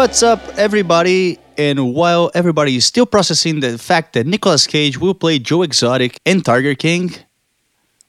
[0.00, 1.38] What's up, everybody?
[1.58, 6.18] And while everybody is still processing the fact that Nicolas Cage will play Joe Exotic
[6.24, 7.10] in Tiger King,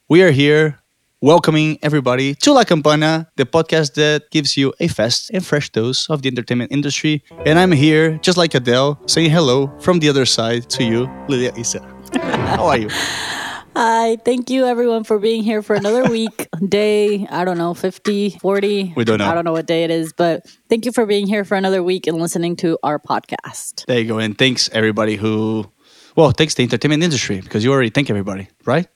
[0.08, 0.80] we are here
[1.20, 6.08] welcoming everybody to La Campana, the podcast that gives you a fast and fresh dose
[6.08, 7.22] of the entertainment industry.
[7.44, 11.52] And I'm here, just like Adele, saying hello from the other side to you, Lilia
[11.58, 11.84] Isa.
[12.56, 12.88] How are you?
[13.74, 16.46] Hi, thank you everyone for being here for another week.
[16.68, 18.92] day, I don't know, 50, 40.
[18.94, 19.26] We don't know.
[19.26, 21.82] I don't know what day it is, but thank you for being here for another
[21.82, 23.86] week and listening to our podcast.
[23.86, 24.18] There you go.
[24.18, 25.70] And thanks everybody who,
[26.16, 28.86] well, thanks the entertainment industry because you already thank everybody, right?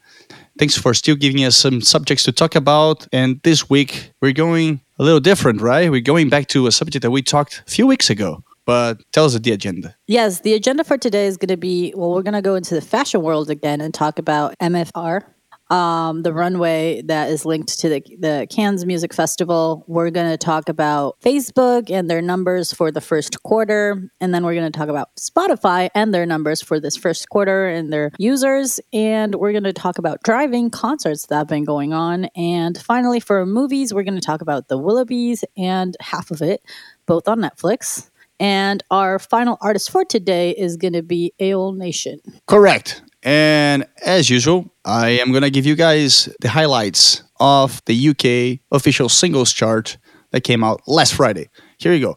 [0.59, 3.07] Thanks for still giving us some subjects to talk about.
[3.13, 5.91] And this week we're going a little different, right?
[5.91, 8.43] We're going back to a subject that we talked a few weeks ago.
[8.67, 9.97] But tell us the agenda.
[10.09, 12.75] Yes, the agenda for today is going to be well, we're going to go into
[12.75, 15.23] the fashion world again and talk about amfAR,
[15.71, 19.85] um, the runway that is linked to the, the Cannes Music Festival.
[19.87, 24.11] We're going to talk about Facebook and their numbers for the first quarter.
[24.21, 27.69] And then we're going to talk about Spotify and their numbers for this first quarter
[27.69, 28.81] and their users.
[28.93, 32.25] And we're going to talk about drive-in concerts that have been going on.
[32.37, 36.63] And finally, for movies, we're going to talk about The Willoughbys and half of it,
[37.07, 38.11] both on Netflix.
[38.39, 42.19] And our final artist for today is going to be AWOLNATION.
[42.47, 43.03] Correct.
[43.23, 48.61] And as usual, I am going to give you guys the highlights of the UK
[48.71, 49.99] official singles chart
[50.31, 51.49] that came out last Friday.
[51.79, 52.17] Here you go.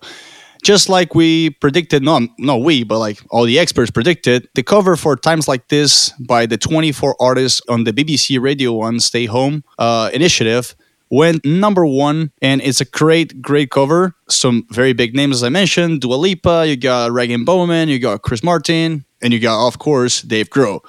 [0.63, 4.97] Just like we predicted, no, no, we, but like all the experts predicted, the cover
[4.97, 9.63] for Times Like These by the 24 artists on the BBC Radio 1 Stay Home
[9.77, 10.75] uh, initiative
[11.09, 14.15] went number one, and it's a great, great cover.
[14.29, 18.21] Some very big names, as I mentioned Dua Lipa, you got Rag'n'Bone Man, you got
[18.21, 20.81] Chris Martin, and you got, of course, Dave Grohl.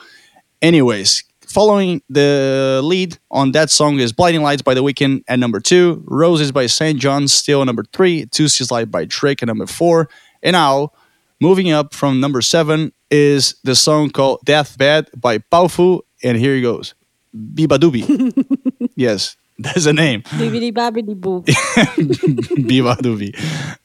[0.62, 5.58] Anyways, following the lead on that song is Blinding Lights by The Weeknd at number
[5.60, 10.08] two, Roses by SAINt JHN still number three, Toosie Slide by Drake at number four,
[10.42, 10.92] and now
[11.40, 16.62] moving up from number seven is the song called Deathbed by Powfu, and here he
[16.62, 16.94] goes.
[17.34, 18.44] beabadoobee.
[18.96, 20.22] yes, that's a name.
[20.22, 21.44] Bibbidi bobbidi boo.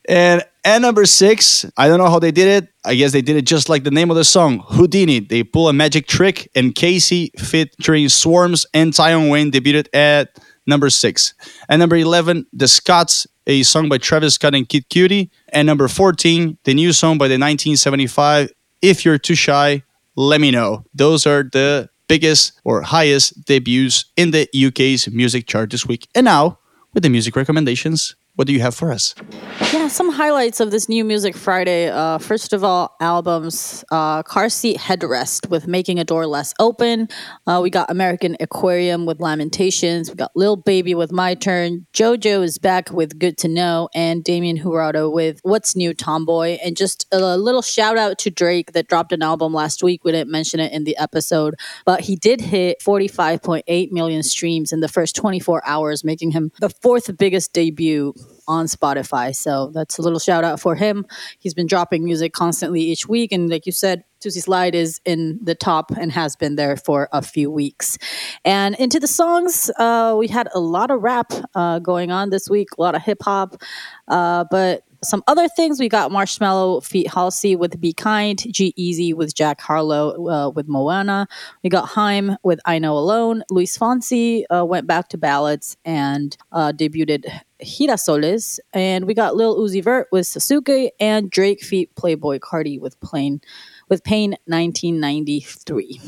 [0.08, 2.70] And at number six, I don't know how they did it.
[2.86, 5.20] I guess they did it just like the name of the song, Houdini.
[5.20, 10.90] They pull a magic trick, and KSI featuring Swarmz and Tion Wayne debuted at number
[10.90, 11.34] six.
[11.68, 15.30] At number 11, The Scotts, a song by Travis Scott and Kid Cudi.
[15.50, 19.84] And number 14, the new song by the 1975, If You're Too Shy,
[20.16, 20.86] Let Me Know.
[20.94, 26.08] Those are the biggest or highest debuts in the UK's music chart this week.
[26.16, 26.60] And now,
[26.94, 29.16] with the music recommendations, what do you have for us?
[29.62, 31.90] Yeah, some highlights of this new Music Friday.
[31.90, 37.08] Uh, first of all, albums uh, Car Seat Headrest with Making a Door Less Open.
[37.48, 40.10] Uh, we got American Aquarium with Lamentations.
[40.10, 41.88] We got Lil Baby with My Turn.
[41.94, 43.88] JoJo is back with Good to Know.
[43.96, 46.58] And Damien Jurado with What's New Tomboy.
[46.64, 50.04] And just a little shout out to Drake that dropped an album last week.
[50.04, 51.56] We didn't mention it in the episode,
[51.86, 56.70] but he did hit 45.8 million streams in the first 24 hours, making him the
[56.70, 58.14] fourth biggest debut
[58.48, 59.36] on Spotify.
[59.36, 61.06] So that's a little shout out for him.
[61.40, 63.32] He's been dropping music constantly each week.
[63.32, 67.10] And like you said, Toosie Slide is in the top and has been there for
[67.12, 67.98] a few weeks.
[68.44, 72.50] And into the songs, uh, we had a lot of rap uh, going on this
[72.50, 73.62] week, a lot of hip hop.
[74.08, 79.36] Uh, but some other things we got Marshmello feat Halsey with Be Kind, G-Eazy with
[79.36, 81.28] Jack Harlow uh, with Moana.
[81.64, 83.44] We got Haim with I Know Alone.
[83.52, 87.26] Luis Fonsi uh, went back to ballads and uh, debuted
[87.66, 88.60] Girasoles.
[88.74, 93.42] And we got Lil Uzi Vert with Sasuke and Drake feat Playboi Carti with Plain
[93.90, 96.00] with Pain 1993.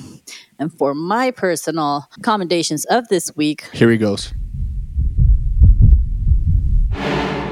[0.60, 4.34] And for my personal commendations of this week, Here he goes.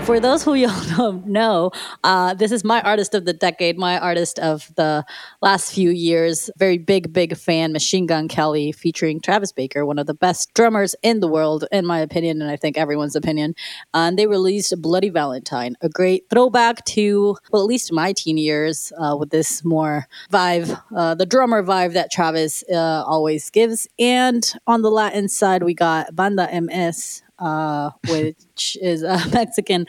[0.06, 0.68] For those who you
[0.98, 1.72] don't know,
[2.04, 5.04] uh, this is my artist of the decade, my artist of the
[5.42, 6.52] last few years.
[6.58, 10.96] Very big, big fan, Machine Gun Kelly, featuring Travis Barker, one of the best drummers
[11.02, 13.56] in the world, in my opinion, and I think everyone's opinion.
[13.96, 18.38] Uh, and they released Bloody Valentine, a great throwback to, well, at least my teen
[18.38, 23.88] years, uh, with this more vibe, uh, the drummer vibe that Travis uh, always gives.
[23.98, 29.86] And on the Latin side, we got Banda MS, uh, which is a Mexican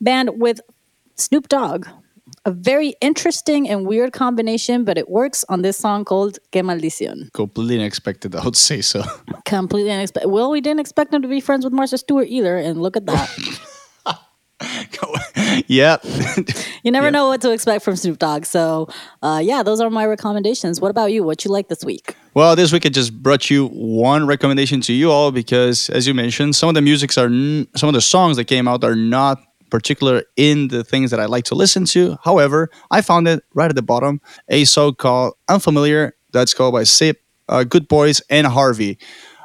[0.00, 0.60] band with
[1.16, 1.86] Snoop Dogg.
[2.46, 7.32] A very interesting and weird combination, but it works on this song called Que Maldición.
[7.32, 9.02] Completely unexpected, I would say so.
[9.46, 10.28] Completely unexpected.
[10.28, 13.06] Well, we didn't expect him to be friends with Martha Stewart either, and look at
[13.06, 13.30] that.
[15.66, 15.96] yeah.
[16.84, 17.10] You never Yeah.
[17.10, 18.44] know what to expect from Snoop Dogg.
[18.44, 18.88] So,
[19.22, 20.80] uh, yeah, those are my recommendations.
[20.82, 21.22] What about you?
[21.24, 22.14] What you like this week?
[22.34, 26.12] Well, this week I just brought you one recommendation to you all because, as you
[26.12, 28.94] mentioned, some of the musics are n- some of the songs that came out are
[28.96, 29.38] not
[29.70, 32.18] particular in the things that I like to listen to.
[32.22, 36.82] However, I found it right at the bottom a song called Unfamiliar that's called by
[36.82, 37.14] SeeB,
[37.48, 38.98] uh, Good Boys, and Harvey.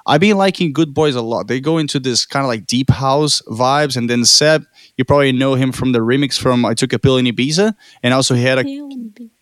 [0.06, 1.48] I've been liking Good Boys a lot.
[1.48, 4.66] They go into this kind of like deep house vibes, and then SeeB,
[5.00, 7.74] you probably know him from the remix from "I Took a Pill in Ibiza,"
[8.04, 8.66] and also he had a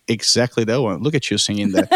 [0.06, 1.02] exactly that one.
[1.02, 1.88] Look at you singing that,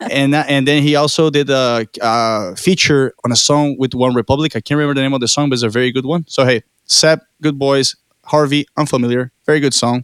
[0.10, 4.14] and that, and then he also did a uh, feature on a song with One
[4.14, 4.56] Republic.
[4.56, 6.24] I can't remember the name of the song, but it's a very good one.
[6.26, 10.02] So hey, SeeB, Good Boys, Harvey, Unfamiliar, very good song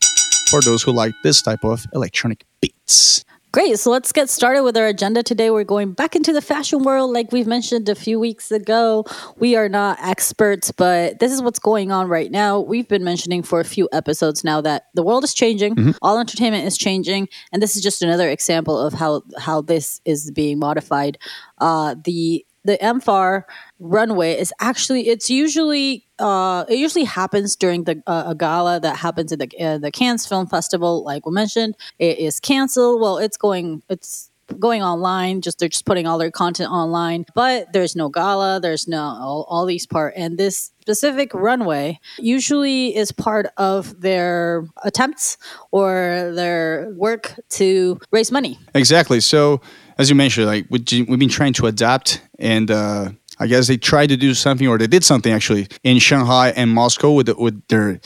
[0.48, 3.24] for those who like this type of electronic beats.
[3.54, 3.78] Great.
[3.78, 5.48] So let's get started with our agenda today.
[5.48, 7.12] We're going back into the fashion world.
[7.12, 9.04] Like we've mentioned a few weeks ago,
[9.38, 12.58] we are not experts, but this is what's going on right now.
[12.58, 15.90] We've been mentioning for a few episodes now that the world is changing, mm-hmm.
[16.02, 20.32] all entertainment is changing, and this is just another example of how how this is
[20.32, 21.16] being modified.
[21.58, 23.44] Uh, the the amfAR
[23.78, 28.96] runway is actually it's usually uh, it usually happens during the uh, a gala that
[28.96, 31.04] happens at the uh, the Cannes Film Festival.
[31.04, 33.00] Like we mentioned, it is canceled.
[33.00, 35.40] Well, it's going it's going online.
[35.40, 37.24] Just they're just putting all their content online.
[37.34, 38.60] But there's no gala.
[38.60, 40.14] There's no all, all these part.
[40.16, 45.38] And this specific runway usually is part of their attempts
[45.70, 48.58] or their work to raise money.
[48.74, 49.20] Exactly.
[49.20, 49.60] So
[49.98, 50.84] as you mentioned, like we've
[51.18, 54.86] been trying to adapt, and uh, I guess they tried to do something, or they
[54.86, 58.00] did something actually in Shanghai and Moscow with with their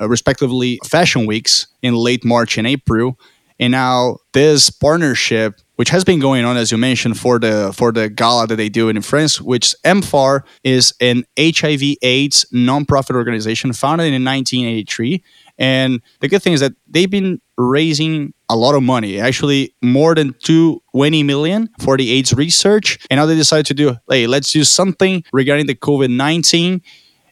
[0.00, 3.18] uh, respectively fashion weeks in late March and April,
[3.58, 7.92] and now this partnership, which has been going on as you mentioned for the for
[7.92, 14.12] the gala that they do in France, which amfAR is an HIV/AIDS nonprofit organization founded
[14.12, 15.22] in 1983
[15.58, 20.14] and the good thing is that they've been raising a lot of money, actually more
[20.14, 22.98] than 20 million for the AIDS research.
[23.10, 26.82] And now they decided to do, hey, let's do something regarding the COVID 19.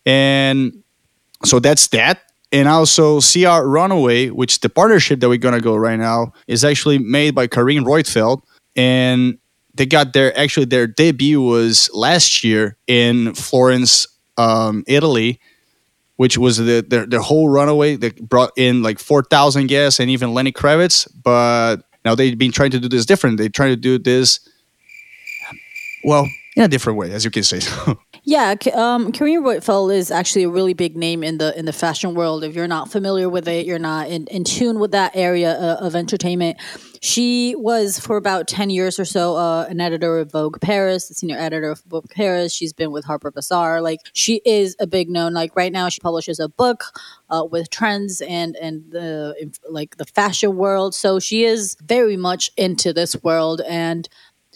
[0.06, 0.82] And
[1.44, 2.22] so that's that.
[2.52, 6.98] And also CR Runaway, which the partnership that we're gonna go right now is actually
[6.98, 8.42] made by Carine Roitfeld.
[8.76, 9.38] And
[9.74, 14.06] they got their actually their debut was last year in Florence,
[14.36, 15.40] um, Italy
[16.16, 20.32] which was the, the, the whole runaway that brought in like 4,000 guests and even
[20.32, 21.08] Lenny Kravitz.
[21.22, 23.38] But now they've been trying to do this different.
[23.38, 24.40] They're trying to do this,
[26.04, 27.60] well, in a different way, as you can say.
[28.26, 32.14] Yeah, um, Carine Roitfeld is actually a really big name in the in the fashion
[32.14, 32.42] world.
[32.42, 35.82] If you're not familiar with it, you're not in, in tune with that area of,
[35.82, 36.56] uh, of entertainment.
[37.02, 41.14] She was for about ten years or so uh, an editor of Vogue Paris, the
[41.14, 42.54] senior editor of Vogue Paris.
[42.54, 43.82] She's been with Harper Bazaar.
[43.82, 45.34] Like she is a big known.
[45.34, 46.84] Like right now, she publishes a book
[47.28, 50.94] uh, with trends and and the like the fashion world.
[50.94, 54.08] So she is very much into this world and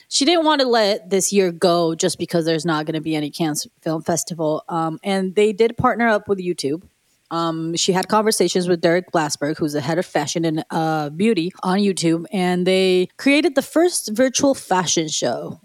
[0.08, 3.14] she didn't want to let this year go just because there's not going to be
[3.14, 4.64] any Cannes Film Festival.
[4.68, 6.82] Um, and they did partner up with YouTube.
[7.30, 11.52] Um, she had conversations with Derek Blasberg, who's the head of fashion and uh, beauty
[11.62, 15.60] on YouTube, and they created the first virtual fashion show.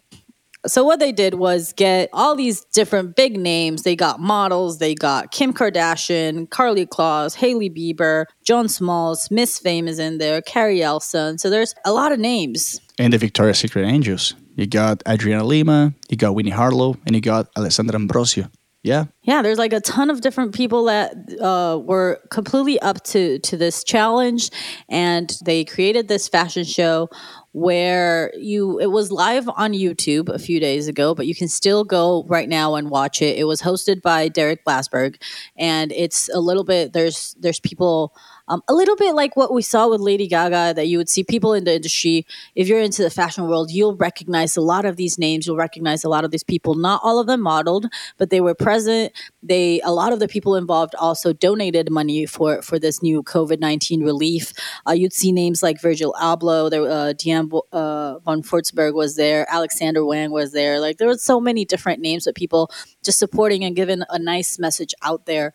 [0.66, 3.84] So what they did was get all these different big names.
[3.84, 4.80] They got models.
[4.80, 10.42] They got Kim Kardashian, Karlie Kloss, Hailey Bieber, Joan Smalls, Miss Fame is in there,
[10.42, 11.38] Karen Elson.
[11.38, 14.36] So there's a lot of names and the Victoria's Secret Angels.
[14.56, 18.50] You got Adriana Lima, you got Winnie Harlow, and you got Alessandra Ambrosio.
[18.84, 19.06] Yeah.
[19.24, 23.58] Yeah, there's like a ton of different people that uh, were completely up to to
[23.58, 24.52] this challenge,
[24.90, 27.10] and they created this fashion show
[27.54, 31.84] where you it was live on YouTube a few days ago, but you can still
[31.84, 33.38] go right now and watch it.
[33.38, 35.22] It was hosted by Derek Blasberg,
[35.56, 38.16] and it's a little bit there's there's people
[38.48, 41.24] um, a little bit like what we saw with Lady Gaga, that you would see
[41.24, 42.26] people in the industry.
[42.56, 45.48] If you're into the fashion world, you'll recognize a lot of these names.
[45.48, 46.76] You'll recognize a lot of these people.
[46.76, 49.14] Not all of them modeled, but they were present.
[49.42, 53.60] They a lot of the people involved also donated money for for this new COVID
[53.60, 54.54] nineteen relief.
[54.88, 59.46] Uh, you'd see names like Virgil Abloh, there, uh, Diane uh, von Furstenberg was there,
[59.50, 60.80] Alexander Wang was there.
[60.80, 62.70] Like there were so many different names of people
[63.04, 65.54] just supporting and giving a nice message out there.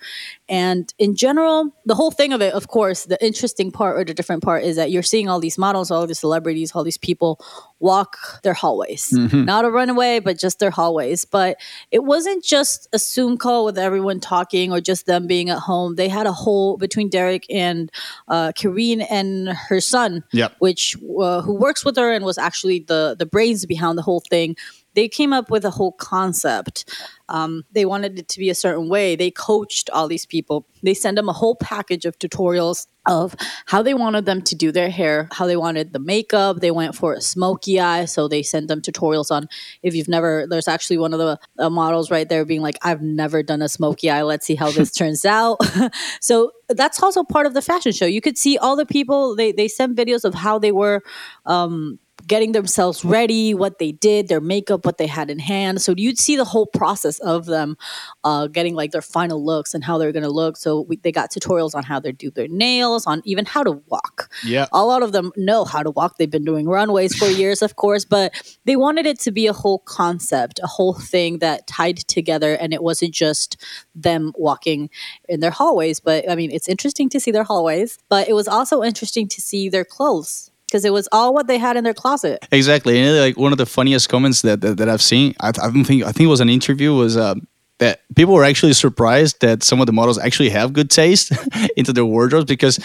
[0.49, 4.15] And in general, the whole thing of it, of course, the interesting part or the
[4.15, 7.45] different part is that you're seeing all these models, all these celebrities, all these people
[7.81, 9.11] walk their hallways.
[9.11, 9.45] Mm-hmm.
[9.45, 11.25] Not a runaway, but just their hallways.
[11.25, 15.59] But it wasn't just a Zoom call with everyone talking or just them being at
[15.59, 15.97] home.
[15.97, 17.93] They had a whole between Derek and
[18.29, 20.55] uh, Carine and her son, yep.
[20.61, 24.21] which uh, who works with her and was actually the the brains behind the whole
[24.21, 24.57] thing
[24.95, 26.85] they came up with a whole concept.
[27.29, 29.17] Um, they wanted it to be a certain way.
[29.17, 30.67] They coached all these people.
[30.83, 33.35] They sent them a whole package of tutorials of
[33.67, 36.61] how they wanted them to do their hair, how they wanted the makeup.
[36.61, 39.49] They went for a smoky eye, so they sent them tutorials on
[39.83, 40.47] if you've never.
[40.49, 43.69] There's actually one of the uh, models right there being like, "I've never done a
[43.69, 44.23] smoky eye.
[44.23, 45.59] Let's see how this turns out."
[46.21, 48.07] so that's also part of the fashion show.
[48.07, 49.35] You could see all the people.
[49.37, 51.03] They they sent videos of how they were.
[51.47, 55.81] Um, getting themselves ready, what they did, their makeup, what they had in hand.
[55.81, 57.77] So you'd see the whole process of them
[58.25, 60.57] uh, getting like their final looks and how they're going to look.
[60.57, 63.73] So we, they got tutorials on how they do their nails, on even how to
[63.87, 64.31] walk.
[64.45, 64.67] Yeah.
[64.73, 66.19] A lot of them know how to walk.
[66.19, 68.33] They've been doing runways for years, of course, but
[68.65, 72.55] they wanted it to be a whole concept, a whole thing that tied together.
[72.55, 73.57] And it wasn't just
[73.95, 74.91] them walking
[75.29, 76.01] in their hallways.
[76.01, 79.41] But I mean, it's interesting to see their hallways, but it was also interesting to
[79.41, 82.47] see their clothes because it was all what they had in their closet.
[82.53, 85.71] Exactly, and like one of the funniest comments that that, that I've seen, I, I
[85.71, 87.17] don't think I think it was an interview was.
[87.17, 87.35] Uh,
[87.79, 91.31] that people were actually surprised that some of the models actually have good taste
[91.77, 92.81] into their wardrobes because,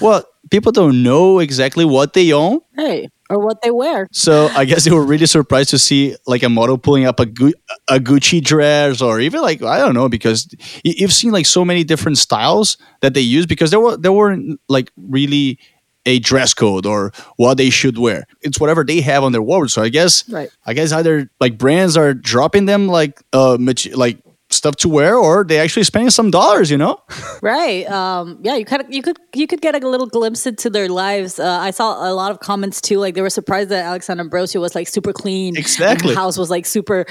[0.00, 2.60] well, people don't know exactly what they own.
[2.74, 4.08] Hey, or what they wear.
[4.12, 7.26] So I guess they were really surprised to see like a model pulling up a
[7.26, 7.54] Gu-
[7.88, 10.48] a Gucci dress or even like I don't know because
[10.84, 14.12] y- you've seen like so many different styles that they use because there were there
[14.12, 15.58] weren't like really
[16.06, 18.24] a dress code or what they should wear.
[18.40, 19.70] It's whatever they have on their wardrobe.
[19.70, 20.50] So I guess Right.
[20.66, 24.18] I guess either like brands are dropping them like uh mate- like
[24.50, 26.98] stuff to wear or they actually spending some dollars, you know?
[27.42, 27.90] Right.
[27.90, 31.38] Um, yeah, you could you could you could get a little glimpse into their lives.
[31.40, 32.98] Uh, I saw a lot of comments too.
[32.98, 35.56] Like they were surprised that Alexander Ambrosio was like super clean.
[35.56, 36.10] Exactly.
[36.14, 37.04] the house was like super.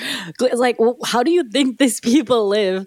[0.54, 2.86] Like, well, how do you think these people live?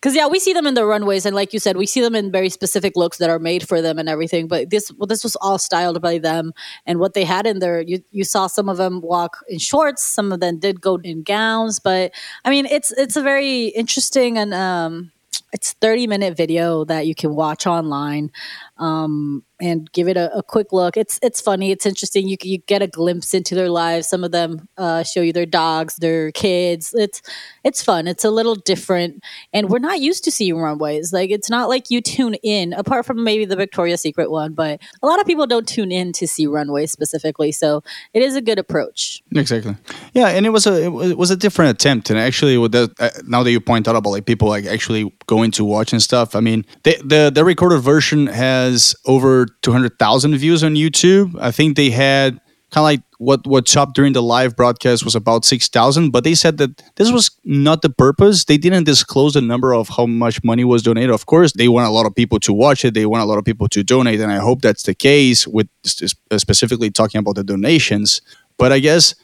[0.00, 2.14] Because yeah, we see them in the runways, and like you said, we see them
[2.14, 4.46] in very specific looks that are made for them and everything.
[4.46, 6.52] But this, well, this was all styled by them,
[6.86, 10.04] and what they had in there, you you saw some of them walk in shorts,
[10.04, 11.80] some of them did go in gowns.
[11.80, 12.12] But
[12.44, 15.10] I mean, it's it's a very interesting and um,
[15.52, 18.30] it's 30 minute video that you can watch online
[18.78, 20.96] um, and give it a, a quick look.
[20.96, 21.70] It's it's funny.
[21.72, 22.28] It's interesting.
[22.28, 24.08] You you get a glimpse into their lives.
[24.08, 26.94] Some of them uh, show you their dogs, their kids.
[26.94, 27.20] It's
[27.64, 28.06] it's fun.
[28.06, 31.12] It's a little different, and we're not used to seeing runways.
[31.12, 34.54] Like it's not like you tune in, apart from maybe the Victoria's Secret one.
[34.54, 37.50] But a lot of people don't tune in to see runways specifically.
[37.52, 37.82] So
[38.14, 39.22] it is a good approach.
[39.34, 39.76] Exactly.
[40.14, 43.10] Yeah, and it was a it was- a different attempt, and actually, with the uh,
[43.26, 46.34] now that you point out about like people like actually going to watch and stuff,
[46.34, 48.67] I mean, the the, the recorded version has
[49.06, 51.34] over two hundred thousand views on YouTube.
[51.40, 55.14] I think they had kind of like what what chopped during the live broadcast was
[55.14, 58.44] about six thousand, but they said that this was not the purpose.
[58.44, 61.10] They didn't disclose the number of how much money was donated.
[61.10, 62.94] Of course, they want a lot of people to watch it.
[62.94, 65.68] They want a lot of people to donate, and I hope that's the case with
[65.84, 68.20] specifically talking about the donations.
[68.58, 69.14] But I guess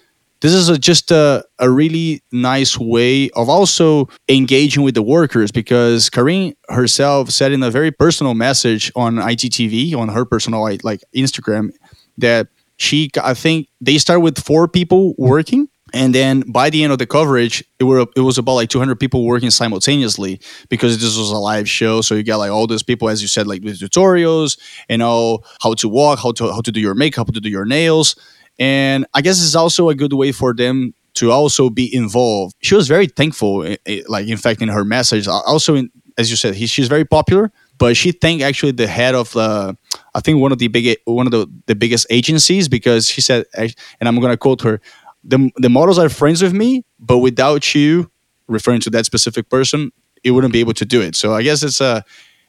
[0.45, 5.51] this is a, just a, a really nice way of also engaging with the workers
[5.51, 11.01] because Carine herself said in a very personal message on IGTV on her personal like
[11.17, 11.71] Instagram
[12.19, 16.93] that she I think they start with four people working and then by the end
[16.93, 21.17] of the coverage it were it was about like 200 people working simultaneously because this
[21.17, 22.03] was a live show.
[22.03, 24.59] So you got like all those people as you said like with tutorials
[24.91, 27.49] and know how to walk how to how to do your makeup how to do
[27.49, 28.15] your nails
[28.59, 32.57] and I guess it's also a good way for them to also be involved.
[32.61, 35.29] She was very thankful, eh, eh, like in fact in her message.
[35.29, 39.15] Also, in, as you said, he, she's very popular, but she thanked actually the head
[39.15, 39.77] of the,
[40.15, 43.47] I think one of the big one of the, the biggest agencies because she said,
[43.57, 44.81] and I'm gonna quote her,
[45.23, 48.11] the the models are friends with me, but without you,
[48.47, 49.91] referring to that specific person,
[50.23, 51.17] it wouldn't be able to do it.
[51.17, 52.05] So I guess it's a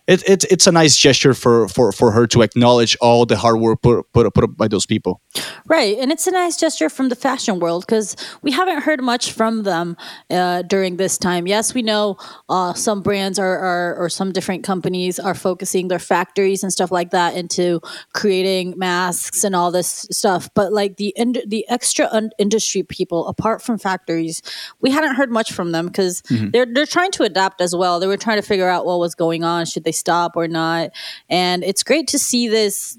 [0.07, 3.59] it, it's it's a nice gesture for, for, for her to acknowledge all the hard
[3.59, 5.21] work put put, put up by those people.
[5.67, 5.97] Right.
[5.97, 9.63] And it's a nice gesture from the fashion world because we haven't heard much from
[9.63, 9.97] them
[10.29, 11.47] uh, during this time.
[11.47, 12.17] Yes, we know
[12.49, 16.91] uh, some brands are, are, or some different companies are focusing their factories and stuff
[16.91, 17.81] like that into
[18.13, 20.49] creating masks and all this stuff.
[20.53, 24.43] But like the, ind- the extra un- industry people, apart from factories,
[24.81, 27.99] we hadn't heard much from them because they're, they're trying to adapt as well.
[27.99, 29.65] They were trying to figure out what was going on.
[29.65, 30.91] Should they stop or not?
[31.29, 32.97] And it's great to see this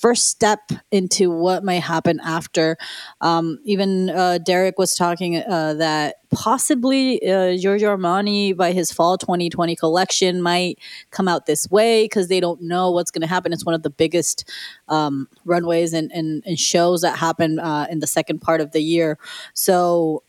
[0.00, 0.60] first step
[0.92, 2.76] into what might happen after.
[3.20, 9.18] Um, even uh, Derek was talking uh, that possibly uh, Giorgio Armani by his fall
[9.18, 10.78] 2020 collection might
[11.10, 13.52] come out this way because they don't know what's going to happen.
[13.52, 14.48] It's one of the biggest
[14.88, 18.80] um, runways and, and, and shows that happen uh, in the second part of the
[18.80, 19.18] year.
[19.54, 20.22] So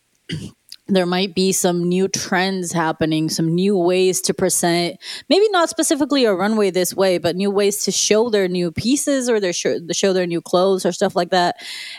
[0.87, 4.97] there might be some new trends happening, some new ways to present,
[5.29, 9.29] maybe not specifically a runway this way, but new ways to show their new pieces
[9.29, 11.57] or their show, show their new clothes or stuff like that.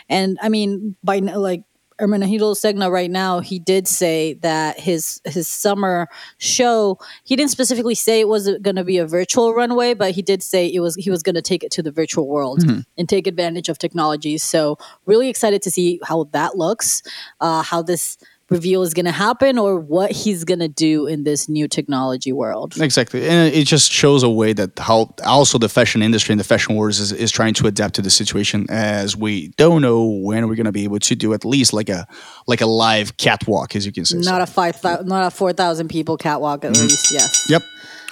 [0.09, 1.63] And I mean, by like
[1.99, 7.95] Ermenegildo Zegna right now, he did say that his his summer show, he didn't specifically
[7.95, 10.95] say it was going to be a virtual runway, but he did say it was
[10.95, 12.79] he was going to take it to the virtual world Mm-hmm.
[12.97, 14.37] and take advantage of technology.
[14.37, 17.03] So really excited to see how that looks,
[17.41, 18.17] uh, how this
[18.49, 22.31] reveal is going to happen, or what he's going to do in this new technology
[22.31, 22.75] world.
[22.79, 26.43] Exactly, and it just shows a way that how also the fashion industry and the
[26.43, 28.65] fashion world is, is trying to adapt to the situation.
[28.69, 32.07] As we don't know when we're gonna be able to do at least like a
[32.47, 34.21] like a live catwalk, as you can say.
[34.21, 36.83] So- Not a five thousand, not a four thousand people catwalk at mm-hmm.
[36.83, 37.11] least.
[37.11, 37.49] Yes.
[37.49, 37.61] Yep.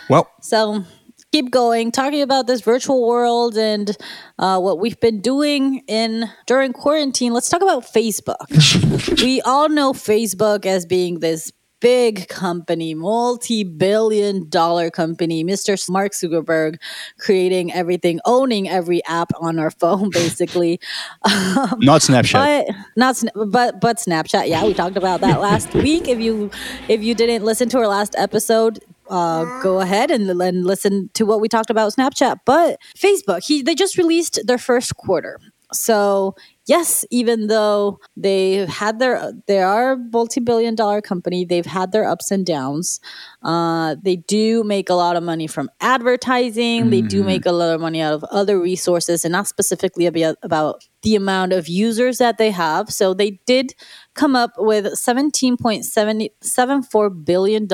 [0.10, 0.86] Well, So
[1.32, 3.96] keep going, talking about this virtual world and
[4.40, 7.34] uh, what we've been doing in during quarantine.
[7.34, 9.22] Let's talk about Facebook.
[9.22, 15.78] we all know Facebook as being this big company, multi-billion dollar company, Mr.
[15.90, 16.78] Mark Zuckerberg
[17.20, 20.80] creating everything, owning every app on our phone basically.
[21.26, 22.66] not Snapchat.
[22.66, 24.48] But not but but Snapchat.
[24.48, 26.08] Yeah, we talked about that last week.
[26.08, 26.50] If you
[26.88, 28.80] if you didn't listen to our last episode,
[29.10, 32.38] uh, go ahead and, and listen to what we talked about Snapchat.
[32.46, 35.40] But Facebook, he they just released their first quarter.
[35.74, 36.36] So
[36.66, 42.06] yes, even though they had their they are a multi-billion dollar company, they've had their
[42.06, 43.02] ups and downs.
[43.44, 46.90] Uh, they do make a lot of money from advertising.
[46.90, 50.38] They do make a lot of money out of other resources, and not specifically about,
[50.42, 52.90] about the amount of users that they have.
[52.90, 53.76] So they did
[54.18, 57.68] come up with $17.74 billion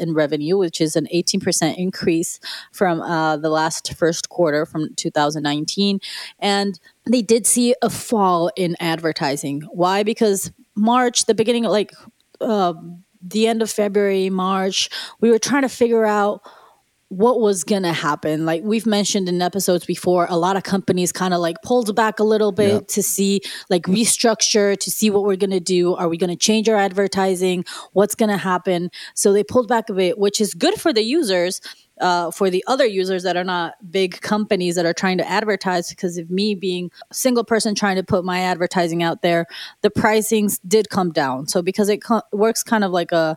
[0.00, 2.40] in revenue, which is an 18% increase
[2.72, 6.00] from uh, the last first quarter from 2019.
[6.38, 9.60] And they did see a fall in advertising.
[9.72, 10.04] Why?
[10.04, 11.92] Because March, the beginning of like
[12.40, 12.72] uh,
[13.20, 14.88] the end of February, March,
[15.20, 16.40] we were trying to figure out
[17.10, 18.44] what was going to happen.
[18.44, 22.18] Like we've mentioned in episodes before, a lot of companies kind of like pulled back
[22.18, 22.80] a little bit Yeah.
[22.86, 25.94] to see, like restructure, to see what we're going to do.
[25.94, 27.64] Are we going to change our advertising?
[27.94, 28.90] What's going to happen?
[29.14, 31.60] So they pulled back a bit, which is good for the users.
[32.00, 35.88] Uh, for the other users that are not big companies that are trying to advertise,
[35.88, 39.46] because of me being a single person trying to put my advertising out there,
[39.82, 41.48] the pricings did come down.
[41.48, 43.36] So because it co- works kind of like a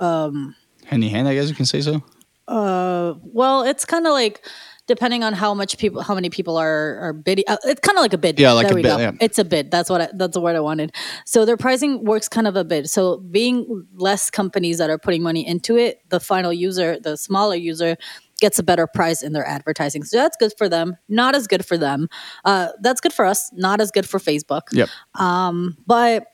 [0.00, 0.54] Hand
[0.90, 2.02] in hand, I guess you can say so.
[2.48, 4.46] Well, it's kind of like
[4.86, 7.44] depending on how much people, how many people are are bidding.
[7.48, 8.38] Uh, it's kind of like a bid.
[8.38, 8.98] Yeah, like there a we bid, go.
[8.98, 9.12] yeah.
[9.20, 9.70] It's a bid.
[9.70, 10.94] That's what I, that's the word I wanted.
[11.24, 12.88] So their pricing works kind of a bid.
[12.88, 17.56] So being less companies that are putting money into it, the final user, the smaller
[17.56, 17.96] user.
[18.38, 20.98] Gets a better price in their advertising, so that's good for them.
[21.08, 22.06] Not as good for them.
[22.44, 23.50] Uh, that's good for us.
[23.54, 24.90] Not as good for Facebook Yep.
[25.14, 26.26] Um, but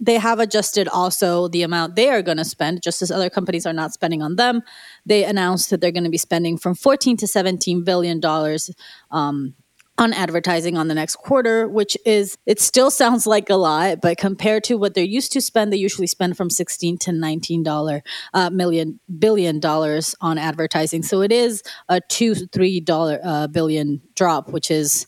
[0.00, 3.66] they have adjusted also the amount they are going to spend just as other companies
[3.66, 4.62] are not spending on them.
[5.04, 8.70] They announced that they're going to be spending from 14 to 17 billion dollars
[9.10, 9.54] um,
[9.98, 14.18] on advertising on the next quarter which is it still sounds like a lot but
[14.18, 18.02] compared to what they're used to spend they usually spend from 16 to 19 dollar
[18.34, 21.02] uh, million billion dollars on advertising.
[21.02, 25.06] So it is a two three dollar uh, billion drop which is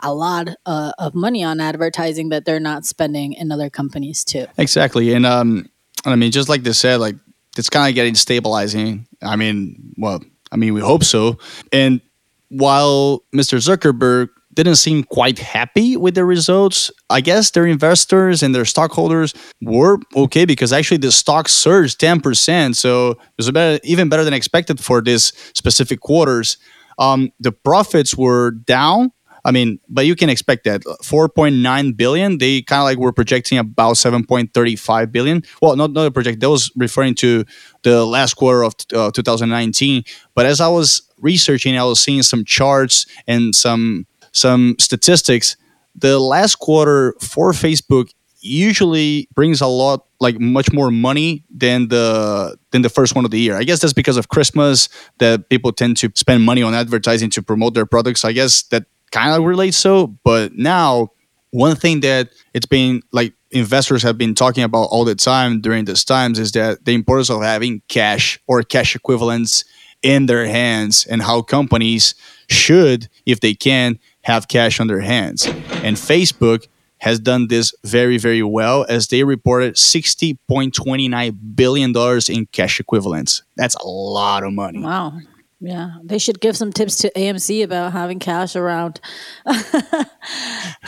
[0.00, 4.46] a lot uh, of money on advertising that they're not spending in other companies too.
[4.58, 5.68] Exactly, and um,
[6.04, 7.16] I mean, just like they said, like
[7.56, 9.06] it's kind of getting stabilizing.
[9.22, 11.38] I mean, well, I mean, we hope so.
[11.72, 12.00] And
[12.48, 13.58] while Mr.
[13.58, 19.34] Zuckerberg didn't seem quite happy with the results, I guess their investors and their stockholders
[19.60, 24.24] were okay because actually the stock surged ten percent, so it was better, even better
[24.24, 26.56] than expected for this specific quarters.
[26.98, 29.12] Um, the profits were down.
[29.46, 32.38] I mean, but you can expect that 4.9 billion.
[32.38, 35.42] They kind of like were projecting about 7.35 billion.
[35.62, 36.40] Well, not not a project.
[36.40, 37.44] That was referring to
[37.82, 40.02] the last quarter of uh, 2019.
[40.34, 45.56] But as I was researching, I was seeing some charts and some some statistics.
[45.94, 52.56] The last quarter for Facebook usually brings a lot like much more money than the
[52.72, 53.56] than the first one of the year.
[53.56, 57.42] I guess that's because of Christmas that people tend to spend money on advertising to
[57.42, 58.24] promote their products.
[58.24, 61.10] I guess that kind of relates so, but now
[61.50, 65.84] one thing that it's been like investors have been talking about all the time during
[65.84, 69.64] these times is that the importance of having cash or cash equivalents
[70.02, 72.14] in their hands and how companies
[72.48, 75.46] should, if they can, have cash on their hands.
[75.46, 76.66] And Facebook
[76.98, 81.94] has done this very, very well as they reported $60.29 billion
[82.28, 83.42] in cash equivalents.
[83.56, 84.80] That's a lot of money.
[84.80, 85.18] Wow.
[85.60, 89.00] Yeah, they should give some tips to AMC about having cash around.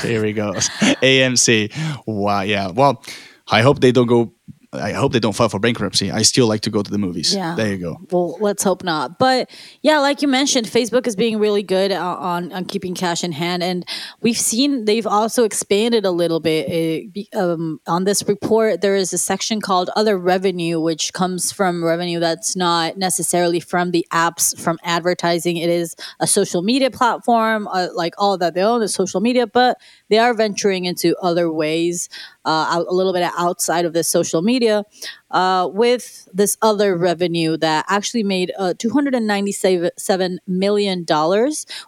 [0.02, 0.52] Here we go.
[0.52, 1.72] AMC.
[2.06, 2.42] Wow.
[2.42, 2.70] Yeah.
[2.70, 3.02] Well,
[3.50, 4.34] I hope they don't go
[4.70, 6.10] I hope they don't file for bankruptcy.
[6.10, 7.34] I still like to go to the movies.
[7.34, 7.54] Yeah.
[7.54, 7.96] There you go.
[8.10, 9.18] Well, let's hope not.
[9.18, 9.50] But
[9.80, 13.32] yeah, like you mentioned, Facebook is being really good uh, on on keeping cash in
[13.32, 13.86] hand, and
[14.20, 17.28] we've seen they've also expanded a little bit.
[17.34, 22.20] Um, on this report, there is a section called "Other Revenue," which comes from revenue
[22.20, 25.56] that's not necessarily from the apps, from advertising.
[25.56, 29.46] It is a social media platform, uh, like all that they own is social media,
[29.46, 29.78] but
[30.08, 32.08] they are venturing into other ways,
[32.44, 34.84] uh, a little bit outside of the social media
[35.30, 41.06] uh, with this other revenue that actually made uh, $297 million,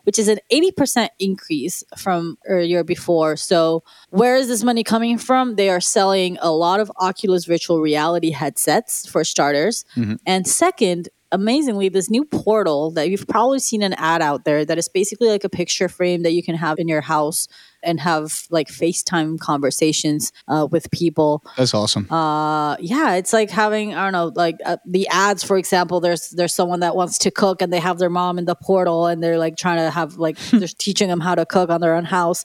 [0.04, 3.36] which is an 80% increase from a year before.
[3.36, 5.56] So, where is this money coming from?
[5.56, 9.84] They are selling a lot of Oculus virtual reality headsets, for starters.
[10.26, 14.78] And second, amazingly, this new portal that you've probably seen an ad out there that
[14.78, 17.48] is basically like a picture frame that you can have in your house
[17.82, 22.10] and have like FaceTime conversations uh, with people That's awesome.
[22.10, 26.30] uh yeah it's like having i don't know like uh, the ads for example there's
[26.30, 29.22] there's someone that wants to cook and they have their mom in the portal and
[29.22, 32.04] they're like trying to have like they're teaching them how to cook on their own
[32.04, 32.44] house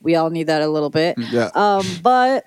[0.00, 1.50] we all need that a little bit yeah.
[1.54, 2.44] um but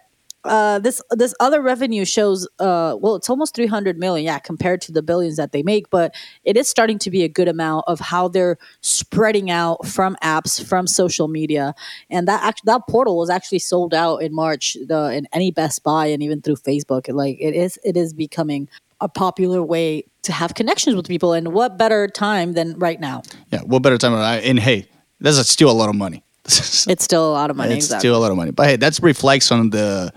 [0.49, 4.91] uh, this this other revenue shows uh well it's almost 300 million yeah compared to
[4.91, 7.99] the billions that they make but it is starting to be a good amount of
[7.99, 11.73] how they're spreading out from apps from social media
[12.09, 15.83] and that act- that portal was actually sold out in March the in any Best
[15.83, 18.67] Buy and even through Facebook like it is it is becoming
[19.01, 23.21] a popular way to have connections with people and what better time than right now
[23.51, 23.61] yeah.
[23.61, 24.13] What better time?
[24.13, 24.87] And hey,
[25.19, 26.23] that's still a lot of money.
[26.87, 28.51] it's still a lot of money it's exactly still a lot of money.
[28.51, 30.11] But hey, that's reflects on the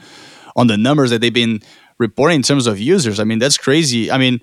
[0.56, 1.60] on the numbers that they've been
[1.98, 3.20] reporting in terms of users.
[3.20, 4.10] I mean, that's crazy.
[4.10, 4.40] I mean,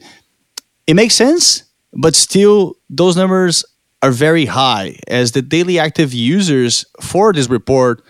[0.88, 3.64] it makes sense, but still, those numbers
[4.02, 4.98] are very high.
[5.08, 8.02] As the daily active users for this report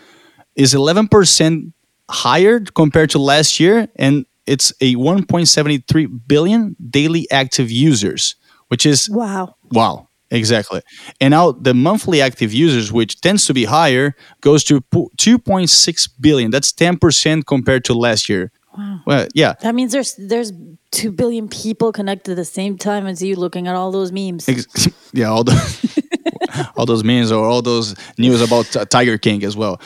[0.55, 1.73] is 11%
[2.09, 8.35] higher compared to last year, and it's a 1.73 billion daily active users,
[8.67, 10.81] which is wow Wow, exactly.
[11.19, 16.51] And now the monthly active users, which tends to be higher, goes to 2.6 billion.
[16.51, 18.51] That's 10% compared to last year.
[18.77, 18.99] Wow.
[19.05, 19.55] Well, yeah.
[19.61, 20.53] That means there's there's
[20.91, 24.47] two billion people connected at the same time as you looking at all those memes.
[24.47, 29.43] Ex- yeah, all the all those memes or all those news about T- Tiger King
[29.43, 29.81] as well.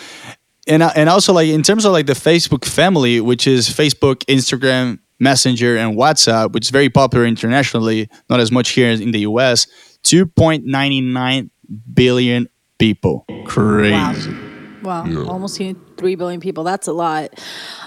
[0.68, 4.18] And uh, and also like in terms of like the Facebook family, which is Facebook,
[4.26, 9.20] Instagram, Messenger, and WhatsApp, which is very popular internationally, not as much here in the
[9.20, 9.68] US.
[10.14, 11.50] 2.99
[11.92, 12.48] billion
[12.78, 13.26] people.
[13.46, 14.36] Crazy.
[14.84, 15.60] Wow, almost
[15.98, 16.64] three billion people.
[16.64, 17.32] That's a lot.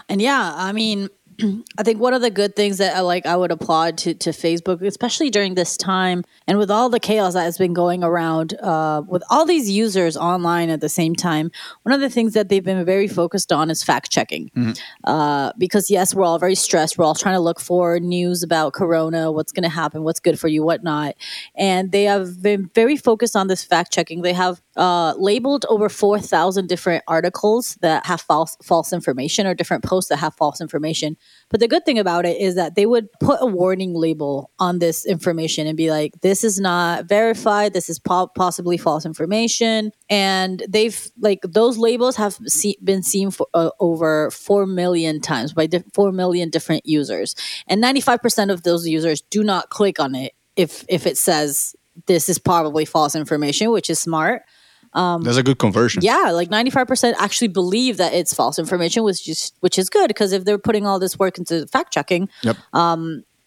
[0.08, 1.08] And yeah, I mean,
[1.78, 4.30] I think one of the good things that I like I would applaud to, to
[4.30, 8.54] Facebook, especially during this time and with all the chaos that has been going around,
[8.60, 11.50] uh, with all these users online at the same time,
[11.82, 14.50] one of the things that they've been very focused on is fact checking.
[15.04, 16.96] Uh, because yes, we're all very stressed.
[16.96, 20.38] We're all trying to look for news about Corona, what's going to happen, what's good
[20.38, 21.14] for you, what not.
[21.54, 24.22] And they have been very focused on this fact checking.
[24.22, 29.84] They have uh, labeled over 4,000 different articles that have false false information or different
[29.84, 31.16] posts that have false information.
[31.48, 34.80] But the good thing about it is that they would put a warning label on
[34.80, 37.72] this information and be like, "This is not verified.
[37.72, 43.30] This is po- possibly false information." And they've like those labels have see- been seen
[43.30, 47.36] for uh, over four million times by di- four million different users,
[47.68, 51.16] and ninety five percent of those users do not click on it if if it
[51.16, 54.42] says this is probably false information, which is smart.
[54.94, 56.02] That's a good conversion.
[56.02, 60.32] Yeah, like 95% actually believe that it's false information, which is which is good because
[60.32, 62.56] if they're putting all this work into fact checking, Yep.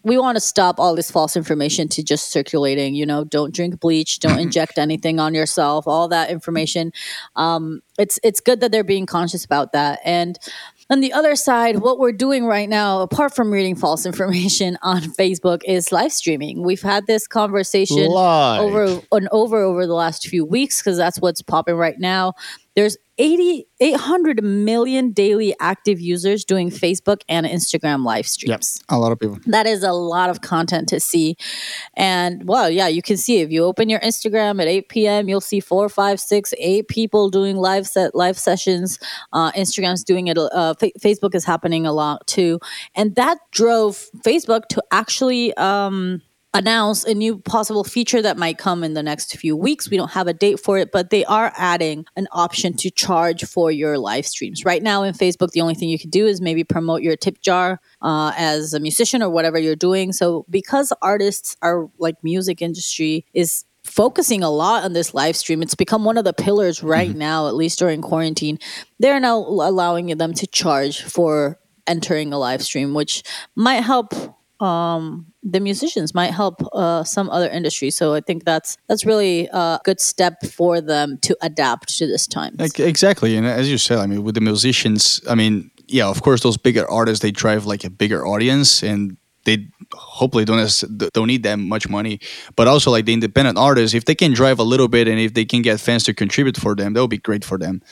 [0.02, 2.94] we want to stop all this false information to just circulating.
[2.94, 6.92] You know, don't drink bleach, don't inject anything on yourself, all that information.
[7.36, 10.00] Um, it's it's good that they're being conscious about that.
[10.04, 10.38] And
[10.90, 15.02] on the other side, what we're doing right now, apart from reading false information on
[15.02, 16.62] Facebook, is live streaming.
[16.62, 18.60] We've had this conversation Live.
[18.60, 22.34] over and over over the last few weeks because that's what's popping right now.
[22.76, 28.26] There's 80, 800 million daily active users doing Facebook and Instagram live Yep.
[28.26, 28.82] streams.
[28.88, 29.38] A lot of people.
[29.46, 31.36] That is a lot of content to see.
[31.96, 35.40] And well, yeah, you can see if you open your Instagram at 8 p.m., you'll
[35.42, 38.98] see four, five, six, eight people doing live set live sessions.
[39.32, 40.38] Uh, Instagram's doing it.
[40.38, 42.58] Uh, Fa- Facebook is happening a lot too,
[42.94, 45.52] and that drove Facebook to actually.
[45.54, 49.88] Um, announce a new possible feature that might come in the next few weeks.
[49.88, 53.44] We don't have a date for it, but they are adding an option to charge
[53.44, 54.64] for your live streams.
[54.64, 57.40] Right now in Facebook, the only thing you can do is maybe promote your tip
[57.40, 60.12] jar uh, as a musician or whatever you're doing.
[60.12, 65.62] So because artists are like music industry is focusing a lot on this live stream.
[65.62, 68.58] It's become one of the pillars right now, at least during quarantine.
[68.98, 73.22] They're now allowing them to charge for entering a live stream, which
[73.56, 74.14] might help
[74.60, 77.96] um, the musicians might help uh, some other industries.
[77.96, 82.26] So I think that's that's really a good step for them to adapt to this
[82.26, 82.56] time.
[82.58, 86.42] Exactly, and as you said, I mean, with the musicians, I mean, yeah, of course,
[86.42, 91.42] those bigger artists they drive like a bigger audience, and they hopefully don't don't need
[91.44, 92.20] that much money.
[92.54, 95.32] But also, like the independent artists, if they can drive a little bit, and if
[95.32, 97.82] they can get fans to contribute for them, that would be great for them.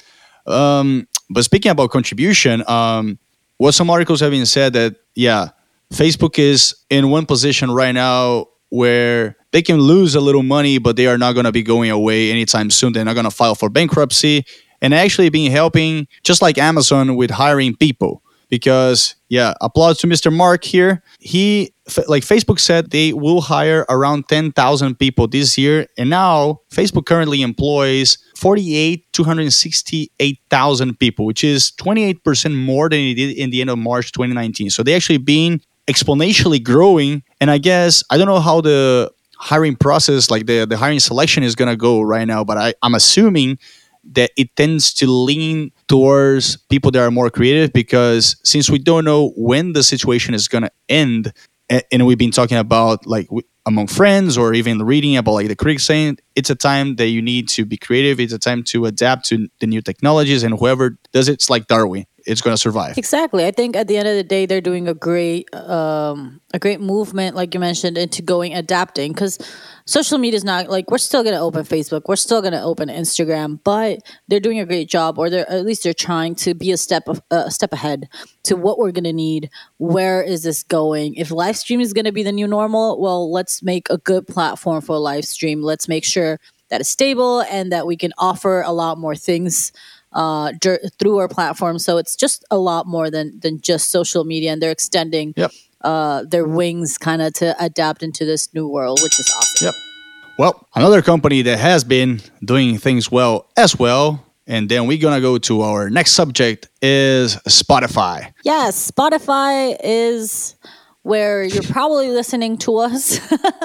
[0.47, 3.19] Um, but speaking about contribution, um,
[3.59, 5.49] what some articles have been said that yeah
[5.93, 10.97] Facebook is in one position right now where they can lose a little money, but
[10.97, 12.93] they are not going to be going away anytime soon.
[12.93, 14.45] They're not going to file for bankruptcy
[14.81, 18.23] and actually being helping, just like Amazon, with hiring people.
[18.51, 20.33] Because, yeah, applause to Mr.
[20.35, 21.03] Mark here.
[21.19, 21.75] He,
[22.07, 25.87] like Facebook said, they will hire around 10,000 people this year.
[25.99, 33.37] And now Facebook currently employs 48, 268,000 people, which is 28% more than it did
[33.37, 34.71] in the end of March 2019.
[34.71, 37.23] So they actually been exponentially growing.
[37.41, 41.43] And I guess I don't know how the hiring process, like the, the hiring selection
[41.43, 43.59] is gonna go right now, but I, I'm assuming
[44.13, 49.05] that it tends to lean towards people that are more creative because since we don't
[49.05, 51.33] know when the situation is gonna end,
[51.93, 53.29] and we've been talking about like
[53.67, 57.21] among friends or even reading about like the critics saying it's a time that you
[57.21, 60.99] need to be creative it's a time to adapt to the new technologies and whoever
[61.13, 62.99] does it, it's like darwin it's going to survive.
[62.99, 63.47] Exactly.
[63.47, 66.81] I think at the end of the day, they're doing a great, um, a great
[66.81, 69.39] movement, like you mentioned, into going adapting because
[69.87, 72.63] social media is not like we're still going to open Facebook, we're still going to
[72.63, 76.53] open Instagram, but they're doing a great job, or they're at least they're trying to
[76.55, 78.09] be a step of, uh, a step ahead
[78.43, 79.49] to what we're going to need.
[79.79, 81.15] Where is this going?
[81.15, 84.27] If live stream is going to be the new normal, well, let's make a good
[84.27, 85.63] platform for live stream.
[85.63, 86.39] Let's make sure
[86.69, 89.73] that it's stable and that we can offer a lot more things
[90.13, 90.53] uh,
[90.99, 91.79] through our platform.
[91.79, 95.51] So it's just a lot more than than just social media, and they're extending yep.
[95.83, 99.67] uh, their wings kind of to adapt into this new world, which is awesome.
[99.67, 99.75] Yep.
[100.39, 104.25] Well, another company that has been doing things well as well.
[104.47, 108.33] And then we're gonna go to our next subject is Spotify.
[108.45, 110.55] Yes, Spotify is
[111.09, 113.19] where you're probably listening to us.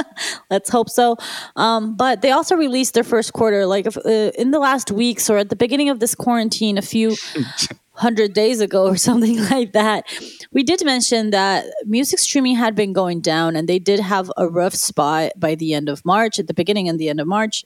[0.50, 1.18] Let's hope so.
[1.58, 5.30] Um, but they also released their first quarter, like if, uh, in the last weeks
[5.30, 7.18] or at the beginning of this quarantine, a few
[7.96, 10.06] hundred days ago or something like that.
[10.54, 14.48] We did mention that music streaming had been going down, and they did have a
[14.48, 17.66] rough spot by the end of March, at the beginning and the end of March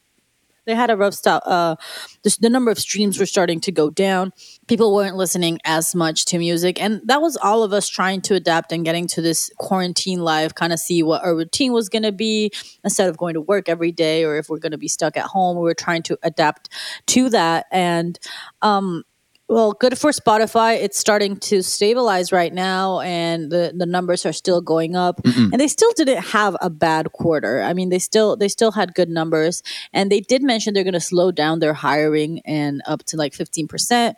[0.68, 1.42] they had a rough stop.
[1.46, 1.76] Uh,
[2.24, 4.34] the, the number of streams were starting to go down.
[4.68, 8.36] People weren't listening as much to music, and that was all of us trying to
[8.36, 12.04] adapt and getting to this quarantine life, kind of see what our routine was going
[12.04, 12.52] to be
[12.84, 15.26] instead of going to work every day, or if we're going to be stuck at
[15.26, 15.58] home.
[15.58, 16.70] We were trying to adapt
[17.08, 18.20] to that, and
[18.62, 19.04] um,
[19.50, 20.76] well, good for Spotify.
[20.76, 25.24] It's starting to stabilize right now, and the, the numbers are still going up.
[25.24, 25.52] Mm-mm.
[25.52, 27.62] And they still didn't have a bad quarter.
[27.62, 30.94] I mean, they still they still had good numbers, and they did mention they're going
[30.94, 34.18] to slow down their hiring and up to like fifteen percent.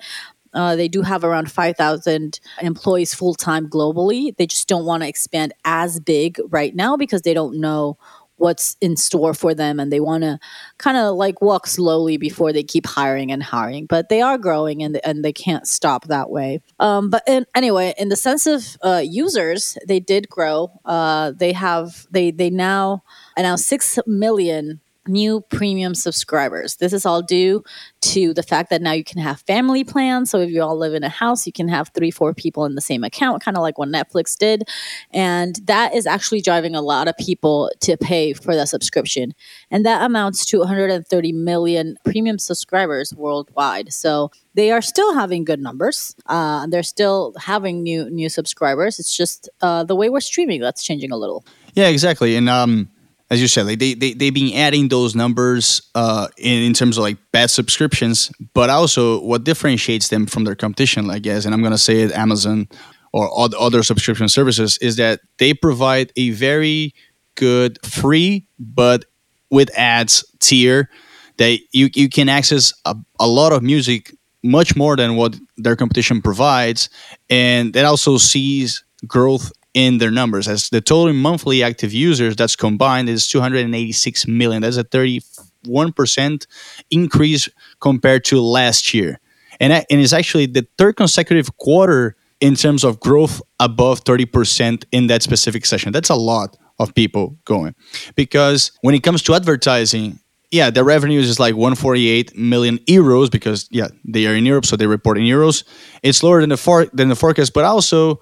[0.52, 4.36] Uh, they do have around 5,000 employees full time globally.
[4.36, 8.00] They just don't want to expand as big right now because they don't know
[8.40, 10.40] what's in store for them and they want to
[10.78, 14.82] kind of like walk slowly before they keep hiring and hiring but they are growing
[14.82, 16.62] and, and they can't stop that way.
[16.80, 20.72] Um, but in, anyway in the sense of uh, users they did grow.
[20.86, 23.04] Uh, they have they they now
[23.38, 26.78] announced 6 million new premium subscribers.
[26.78, 27.64] This is all due
[28.02, 30.30] to the fact that now you can have family plans.
[30.30, 32.76] So if you all live in a house, you can have three, four people in
[32.76, 34.64] the same account, kind of like what Netflix did.
[35.12, 39.34] And that is actually driving a lot of people to pay for that subscription.
[39.72, 43.92] And that amounts to 130 million premium subscribers worldwide.
[43.94, 46.16] So they are still having good numbers.
[46.26, 49.00] Uh, they're still having new new subscribers.
[49.00, 51.46] It's just uh, the way we're streaming that's changing a little.
[51.76, 52.36] Yeah, exactly.
[52.36, 52.90] And um,
[53.30, 56.98] as you said, like they they they've been adding those numbers uh, in in terms
[56.98, 61.54] of like bad subscriptions, but also what differentiates them from their competition, I guess, and
[61.54, 62.68] I'm gonna say it, Amazon
[63.12, 66.94] or other subscription services, is that they provide a very
[67.36, 69.06] good free but
[69.50, 70.90] with ads tier
[71.38, 74.14] that you you can access a, a lot of music
[74.44, 76.90] much more than what their competition provides,
[77.30, 82.56] and that also sees growth in their numbers as the total monthly active users that's
[82.56, 84.62] combined is 286 million.
[84.62, 86.48] That's a 31%
[86.90, 89.20] increase compared to last year.
[89.60, 95.08] And, and it's actually the third consecutive quarter in terms of growth above 30% in
[95.08, 95.92] that specific session.
[95.92, 97.76] That's a lot of people going.
[98.16, 100.20] Because when it comes to advertising
[100.52, 104.76] yeah the revenue is like 148 million euros because yeah they are in europe so
[104.76, 105.64] they report in euros.
[106.02, 108.20] It's lower than the for- than the forecast but also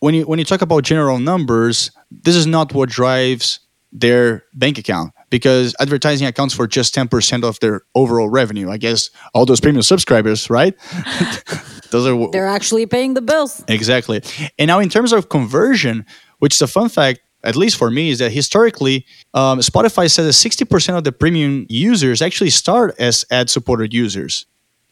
[0.00, 3.60] when you when you talk about general numbers, this is not what drives
[3.92, 8.70] their bank account because advertising accounts for just 10% of their overall revenue.
[8.70, 10.74] I guess all those premium subscribers, right?
[11.90, 13.64] those are They're actually paying the bills.
[13.68, 14.22] Exactly.
[14.58, 16.04] And now in terms of conversion,
[16.38, 20.26] which is a fun fact, at least for me, is that historically, um, Spotify says
[20.26, 24.46] that 60% of the premium users actually start as ad supported users.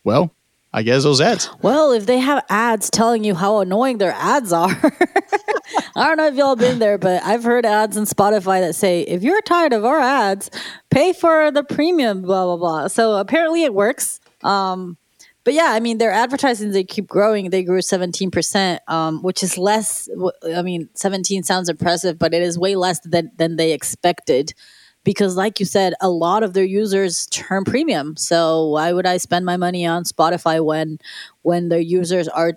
[0.05, 0.33] Well,
[0.73, 1.49] I guess those ads.
[1.63, 4.69] Well, if they have ads telling you how annoying their ads are,
[5.97, 9.03] I don't know if y'all been there, but I've heard ads on Spotify that say,
[9.03, 10.51] if you're tired of our ads,
[10.91, 12.89] pay for the premium, blah, blah, blah.
[12.89, 14.21] So apparently it works.
[14.43, 14.99] Um,
[15.45, 17.51] but yeah, I mean, their advertising, they keep growing.
[17.51, 20.09] They grew 17%, um, which is less.
[20.55, 24.55] I mean, 17 sounds impressive, but it is way less than, than they expected
[25.07, 28.17] because like you said a lot of their users turn premium.
[28.17, 30.99] So why would i spend my money on spotify when
[31.43, 32.55] when their users are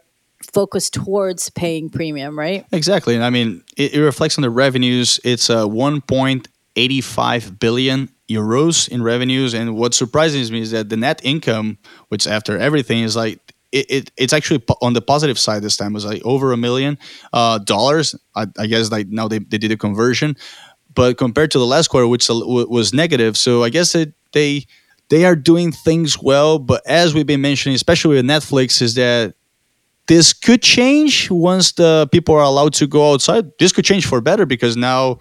[0.52, 2.66] focused towards paying premium right?
[2.74, 3.16] Exactly.
[3.16, 5.20] And i mean it, it reflects on the revenues.
[5.24, 9.54] It's a 1.85 billion euros in revenues.
[9.54, 13.40] And what surprises me is that the net income which after everything is like
[13.72, 16.58] it, it, it's actually on the positive side this time it was like over a
[16.58, 16.98] million
[17.34, 18.16] uh, dollars.
[18.36, 20.36] I, I, guess like now they, they did a conversion
[20.94, 24.66] but compared to the last quarter, which was negative, so I guess it, they
[25.10, 26.60] they are doing things well.
[26.60, 29.36] But as we've been mentioning, especially with Netflix, is that
[30.08, 33.52] this could change once the people are allowed to go outside.
[33.60, 35.20] This could change for better because now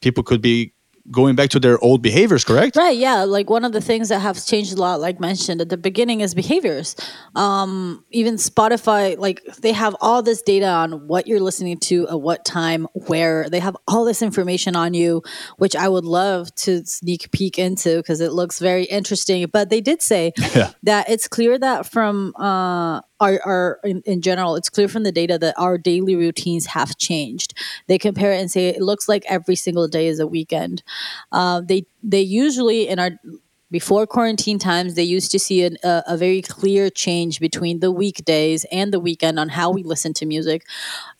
[0.00, 0.72] people could be
[1.10, 2.76] going back to their old behaviors, correct?
[2.76, 2.96] Right.
[2.96, 3.24] Yeah.
[3.24, 6.20] Like one of the things that have changed a lot, like mentioned at the beginning,
[6.20, 6.96] is behaviors.
[7.34, 12.20] Um, even Spotify, like they have all this data on what you're listening to at
[12.20, 15.22] what time, where they have all this information on you,
[15.58, 19.46] which I would love to sneak peek into because it looks very interesting.
[19.52, 20.72] But they did say yeah.
[20.82, 25.12] that it's clear that from uh, are, are in, in, general, it's clear from the
[25.12, 27.54] data that our daily routines have changed.
[27.86, 30.82] They compare it and say it looks like every single day is a weekend.
[31.30, 33.10] Uh, they they usually in our
[33.70, 37.92] before quarantine times, they used to see an, a, a, very clear change between the
[37.92, 40.66] weekdays and the weekend on how we listen to music.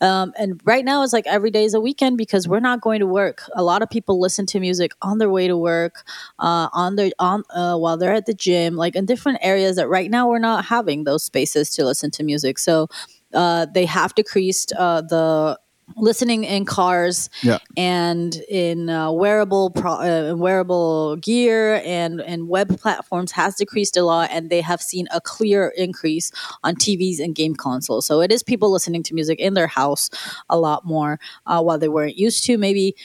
[0.01, 2.99] Um, and right now, it's like every day is a weekend because we're not going
[2.99, 3.43] to work.
[3.55, 6.03] A lot of people listen to music on their way to work,
[6.39, 9.87] uh, on their on uh, while they're at the gym, like in different areas that
[9.87, 12.59] right now we're not having those spaces to listen to music.
[12.59, 12.87] So
[13.33, 15.57] uh, they have decreased uh, the
[15.97, 17.59] listening in cars yeah.
[17.77, 24.03] and in uh, wearable pro- uh, wearable gear and and web platforms has decreased a
[24.03, 26.31] lot and they have seen a clear increase
[26.63, 30.09] on TVs and game consoles so it is people listening to music in their house
[30.49, 32.95] a lot more uh, while they weren't used to maybe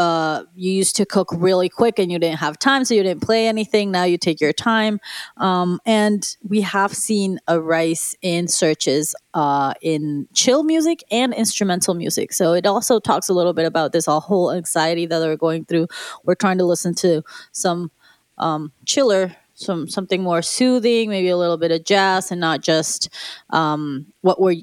[0.00, 3.20] uh, you used to cook really quick and you didn't have time, so you didn't
[3.20, 3.90] play anything.
[3.90, 4.98] Now you take your time.
[5.36, 11.92] Um, and we have seen a rise in searches uh, in chill music and instrumental
[11.92, 12.32] music.
[12.32, 15.88] So it also talks a little bit about this whole anxiety that we're going through.
[16.24, 17.90] We're trying to listen to some
[18.38, 23.08] um, chiller some something more soothing, maybe a little bit of jazz, and not just
[23.50, 24.62] um, what we're,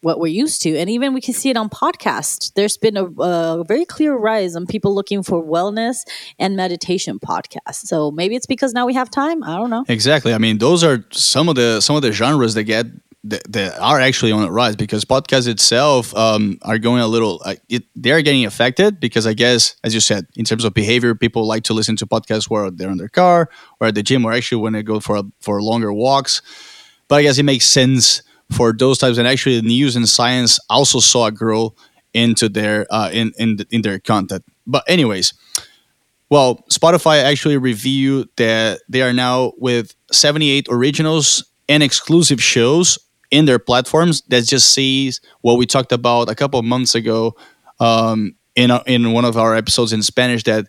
[0.00, 0.76] what we're used to.
[0.76, 2.52] And even we can see it on podcasts.
[2.54, 6.04] There's been a, a, very clear rise on people looking for wellness
[6.38, 7.86] and meditation podcasts.
[7.86, 9.42] So maybe it's because now we have time.
[9.42, 9.84] I don't know.
[9.88, 10.34] Exactly.
[10.34, 12.86] I mean, those are some of the some of the genres that get
[13.24, 17.54] that, are actually on the rise because podcasts itself um, are going a little uh,
[17.68, 21.46] it, they're getting affected because i guess as you said in terms of behavior people
[21.46, 23.48] like to listen to podcasts where they're in their car
[23.80, 26.42] or at the gym or actually when they go for for longer walks.
[27.08, 31.00] But i guess it makes sense for those types and actually news and science also
[31.00, 31.74] saw a grow
[32.12, 34.44] into their uh, in in, in their content.
[34.66, 35.32] But anyways
[36.30, 42.98] well spotify actually reviewed that they are now with 78 originals and exclusive shows
[43.30, 47.34] in their platforms that just sees what we talked about a couple of months ago
[47.80, 50.66] um, in a, in one of our episodes in Spanish that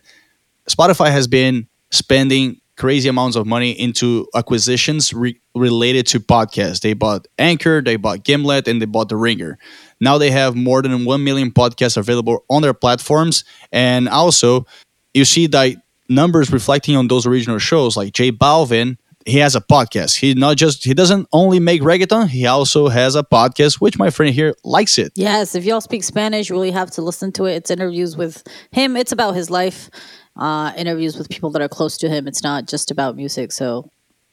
[0.68, 6.80] Spotify has been spending crazy amounts of money into acquisitions re- related to podcasts.
[6.80, 9.58] They bought Anchor, they bought Gimlet, and they bought The Ringer.
[10.00, 13.44] Now they have more than 1 million podcasts available on their platforms.
[13.72, 14.66] And also,
[15.14, 15.76] you see that
[16.08, 20.18] numbers reflecting on those original shows like J Balvin he has a podcast.
[20.18, 24.10] He not just he doesn't only make reggaeton, he also has a podcast, which my
[24.10, 25.12] friend here likes it.
[25.16, 27.54] Yes, if y'all speak Spanish, you really have to listen to it.
[27.54, 28.96] It's interviews with him.
[28.96, 29.90] It's about his life,
[30.36, 32.28] uh, interviews with people that are close to him.
[32.28, 33.52] It's not just about music.
[33.52, 33.90] So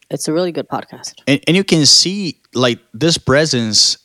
[0.10, 1.16] it's a really good podcast.
[1.28, 3.98] And, and you can see like this presence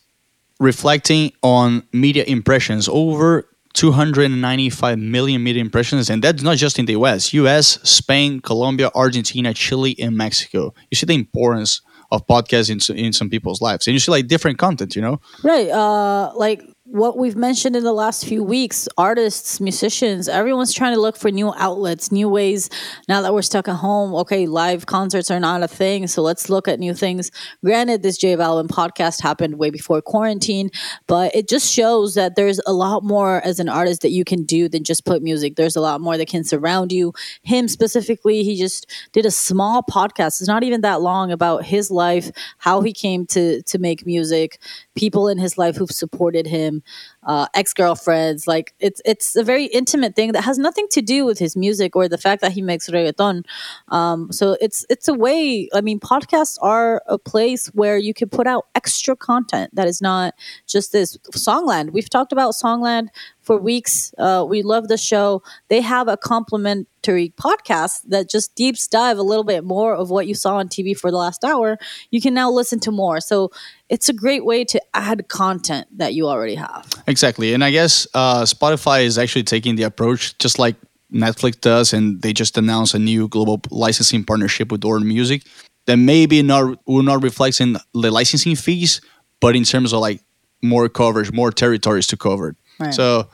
[0.59, 6.93] reflecting on media impressions over 295 million media impressions, and that's not just in the
[6.95, 10.75] US, US, Spain, Colombia, Argentina, Chile, and Mexico.
[10.91, 14.27] You see the importance of podcasts in, in some people's lives, and you see like
[14.27, 15.21] different content, you know?
[15.45, 15.69] Right.
[15.69, 21.01] Uh, like what we've mentioned in the last few weeks artists musicians everyone's trying to
[21.01, 22.71] look for new outlets new ways.
[23.11, 26.49] Now that we're stuck at home okay live concerts are not a thing so let's
[26.49, 27.31] look at new things.
[27.63, 30.71] Granted this j balvin podcast happened way before quarantine
[31.07, 34.45] but it just shows that there's a lot more as an artist that you can
[34.45, 35.57] do than just put music.
[35.57, 37.13] There's a lot more that can surround you.
[37.43, 40.41] Him specifically he just did a small podcast.
[40.41, 44.59] It's not even that long about his life how he came to to make music
[44.99, 46.83] people in his life who've supported him
[47.29, 48.49] uh, ex-girlfriends.
[48.49, 51.95] Like it's it's a very intimate thing that has nothing to do with his music
[51.95, 53.45] or the fact that he makes reggaeton.
[53.89, 58.29] Um, so it's it's a way i mean podcasts are a place where you can
[58.29, 60.35] put out extra content that is not
[60.67, 61.19] just this.
[61.33, 63.09] Songland we've talked about songland
[63.49, 64.13] for weeks.
[64.19, 65.43] Uh, we love the show.
[65.69, 70.27] They have a complimentary podcast that just deeps dive a little bit more of what
[70.27, 71.79] you saw on tv for the last hour.
[72.11, 73.21] You can now listen to more.
[73.21, 73.51] So
[73.89, 76.91] it's a great way to add content that you already have.
[77.07, 77.18] Exactly.
[77.55, 80.77] And I guess uh, Spotify is actually taking the approach just like
[81.13, 85.43] Netflix does, and they just announced a new global licensing partnership with Orton Music
[85.87, 89.01] that maybe not will not reflect in the licensing fees,
[89.41, 90.21] but in terms of like
[90.63, 92.57] more coverage, more territories to cover.
[92.79, 92.93] Right.
[92.93, 93.29] So,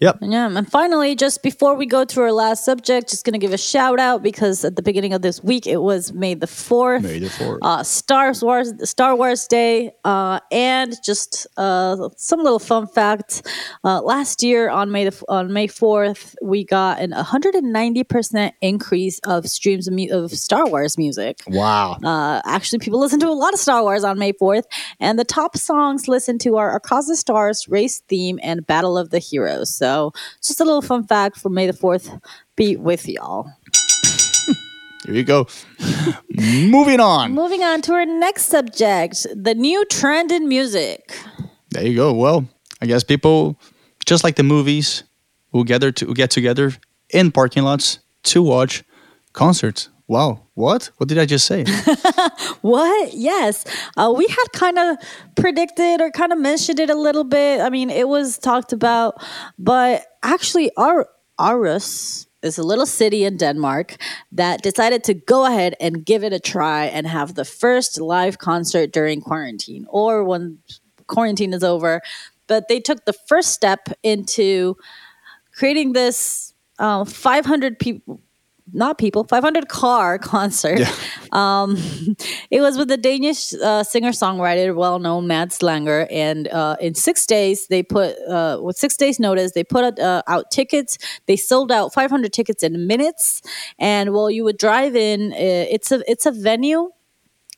[0.00, 0.18] yep.
[0.20, 3.58] Yeah, and finally, just before we go to our last subject, just gonna give a
[3.58, 7.18] shout out because at the beginning of this week it was May the fourth, May
[7.18, 7.58] the 4th.
[7.62, 13.42] uh, Star Wars Star Wars Day, uh, and just uh, some little fun facts.
[13.84, 19.18] Uh, last year on May the on May fourth, we got an 190 percent increase
[19.20, 21.42] of streams of, mu- of Star Wars music.
[21.48, 21.98] Wow.
[22.02, 24.64] Uh, actually, people listen to a lot of Star Wars on May 4th,
[25.00, 29.10] and the top songs listened to are Across the Stars, Rey's Theme, and Battle of
[29.10, 29.80] the Heroes.
[29.84, 32.18] So, just a little fun fact for May the 4th
[32.56, 33.50] be with y'all.
[35.04, 35.46] Here you go.
[36.30, 37.32] Moving on.
[37.32, 41.14] Moving on to our next subject the new trend in music.
[41.68, 42.14] There you go.
[42.14, 42.48] Well,
[42.80, 43.60] I guess people,
[44.06, 45.04] just like the movies,
[45.52, 46.72] will gather to will get together
[47.10, 47.98] in parking lots
[48.32, 48.84] to watch
[49.34, 49.90] concerts.
[50.08, 50.43] Wow.
[50.54, 50.90] What?
[50.98, 51.64] What did I just say?
[52.60, 53.12] What?
[53.12, 53.64] Yes.
[53.96, 54.96] Uh, we had kind of
[55.36, 57.60] predicted or kind of mentioned it a little bit.
[57.60, 59.22] I mean, it was talked about,
[59.58, 61.06] but actually, our
[61.38, 63.96] Aarhus is a little city in Denmark
[64.32, 68.38] that decided to go ahead and give it a try and have the first live
[68.38, 70.58] concert during quarantine or when
[71.06, 72.00] quarantine is over.
[72.46, 74.76] But they took the first step into
[75.54, 78.20] creating this uh, 500 people
[78.72, 80.80] not people 500 car concert.
[81.32, 81.76] Um,
[82.50, 87.66] it was with the danish uh, singer-songwriter well-known mads langer and uh, in six days
[87.68, 90.98] they put uh, with six days notice they put uh, out tickets.
[91.26, 93.42] They sold out 500 tickets in minutes.
[93.78, 96.90] And while you would drive in uh, it's a it's a venue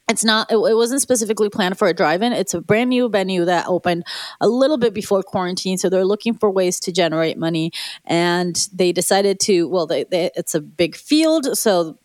[0.08, 2.32] it's not it, it wasn't specifically planned for a drive-in.
[2.32, 4.04] It's a brand new venue that opened
[4.40, 7.72] a little bit before quarantine so they're looking for ways to generate money.
[8.04, 11.98] And they decided to well they, they it's a big field so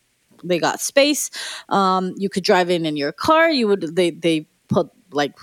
[0.43, 1.29] they got space.
[1.69, 3.49] Um, you could drive in in your car.
[3.49, 5.37] You would they they put like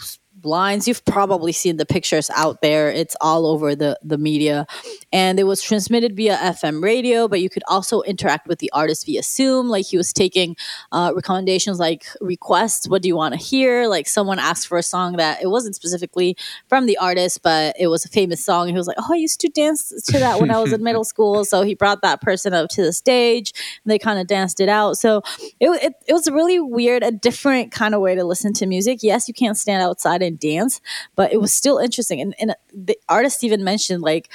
[0.49, 2.90] blinds you've probably seen the pictures out there.
[2.90, 4.66] It's all over the the media.
[5.12, 9.05] And it was transmitted via fm radio but you could also interact with the artist
[9.05, 9.68] via zoom.
[9.68, 10.57] Like he was taking
[10.90, 13.88] uh, recommendations like requests what do you want to hear?
[13.88, 16.34] Like someone asked for a song that it wasn't specifically
[16.66, 18.68] from the artist but it was a famous song.
[18.68, 19.80] And he was like oh i used to dance
[20.12, 21.44] to that when i was in middle school.
[21.44, 23.53] So he brought that person up to the stage
[23.84, 24.96] and they kind of danced it out.
[24.96, 25.20] So
[25.61, 28.64] it, it, it was a really weird a different kind of way to listen to
[28.64, 29.03] music.
[29.03, 30.80] Yes you can't stand outside and dance
[31.16, 32.20] but it was still interesting.
[32.20, 34.30] And, and the artist even mentioned like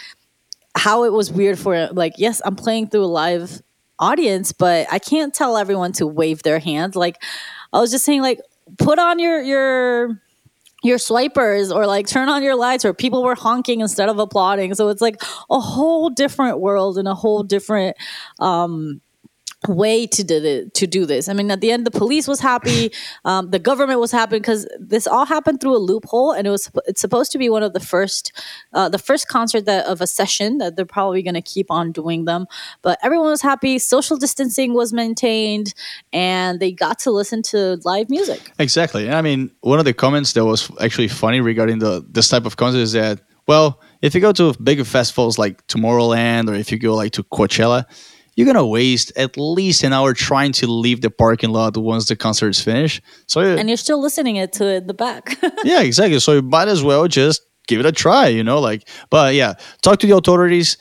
[0.76, 3.62] how it was weird for like yes i'm playing through a live
[3.99, 7.22] audience but i can't tell everyone to wave their hands like
[7.72, 8.39] i was just saying like
[8.80, 10.20] put on your your
[10.84, 14.76] your swipers or like turn on your lights or people were honking instead of applauding.
[14.76, 17.95] So it's like a whole different world and a whole different
[18.39, 19.01] um
[19.68, 21.30] way to do to do this.
[21.30, 22.91] I mean, at the end, the police was happy,
[23.26, 26.72] um, the government was happy because this all happened through a loophole, and it was
[26.88, 28.32] it's supposed to be one of the first
[28.74, 31.91] uh, the first concert that of a session that they're probably going to keep on
[31.91, 32.45] doing them.
[32.82, 33.80] But everyone was happy.
[33.80, 35.74] Social distancing was maintained,
[36.11, 38.51] and they got to listen to live music.
[38.59, 39.05] Exactly.
[39.05, 42.45] And I mean, one of the comments that was actually funny regarding the this type
[42.45, 46.72] of concert is that, well, if you go to bigger festivals like Tomorrowland or if
[46.72, 47.86] you go like to Coachella,
[48.36, 52.16] you're gonna waste at least an hour trying to leave the parking lot once the
[52.16, 53.02] concert is finished.
[53.28, 55.38] So And you're still listening it to the back.
[55.64, 56.20] yeah, exactly.
[56.20, 58.88] So you might as well just give it a try, you know, like.
[59.10, 60.78] But yeah, talk to the authorities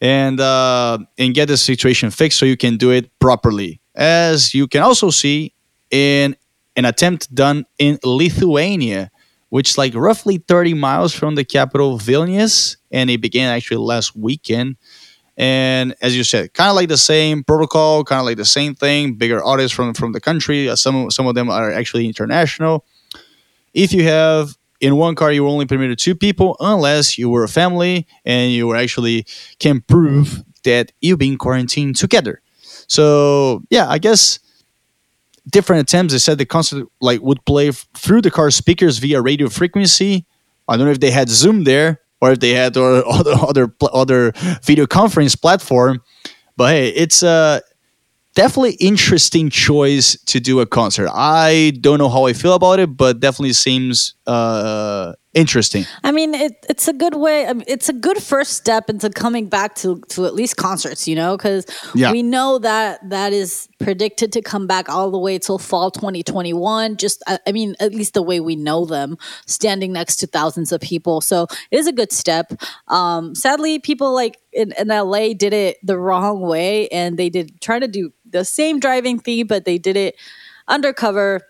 [0.00, 3.80] and uh, and get the situation fixed so you can do it properly.
[3.94, 5.54] As you can also see
[5.90, 6.36] in
[6.76, 9.10] an attempt done in Lithuania,
[9.48, 12.76] which is like roughly 30 miles from the capital, Vilnius.
[12.90, 14.76] And it began actually last weekend.
[15.38, 18.74] And as you said, kind of like the same protocol, kind of like the same
[18.74, 19.14] thing.
[19.14, 20.68] Bigger artists from from the country.
[20.68, 22.84] Uh, some some of them are actually international.
[23.72, 27.44] If you have in one car, you were only permitted two people, unless you were
[27.44, 29.26] a family and you were actually
[29.60, 32.42] can prove that you've been quarantined together.
[32.88, 34.40] So yeah, I guess
[35.48, 36.12] different attempts.
[36.14, 40.26] They said the concert like would play f- through the car speakers via radio frequency.
[40.66, 43.72] I don't know if they had Zoom there or if they had or other other
[43.92, 46.02] other video conference platform.
[46.56, 47.62] But hey, it's a
[48.34, 51.08] definitely interesting choice to do a concert.
[51.12, 55.84] I don't know how I feel about it, but definitely seems uh, interesting.
[56.04, 57.46] I mean, it, it's a good way.
[57.46, 61.08] I mean, it's a good first step into coming back to to at least concerts.
[61.08, 61.64] You know, because
[61.94, 62.12] Yeah.
[62.12, 66.96] we know that that is predicted to come back all the way till fall 2021.
[66.98, 69.16] Just, I, I mean, at least the way we know them,
[69.46, 71.20] standing next to thousands of people.
[71.20, 72.52] So it is a good step.
[72.88, 77.60] Um, sadly, people like in, in LA did it the wrong way, and they did
[77.60, 80.16] try to do the same driving theme, but they did it
[80.66, 81.40] undercover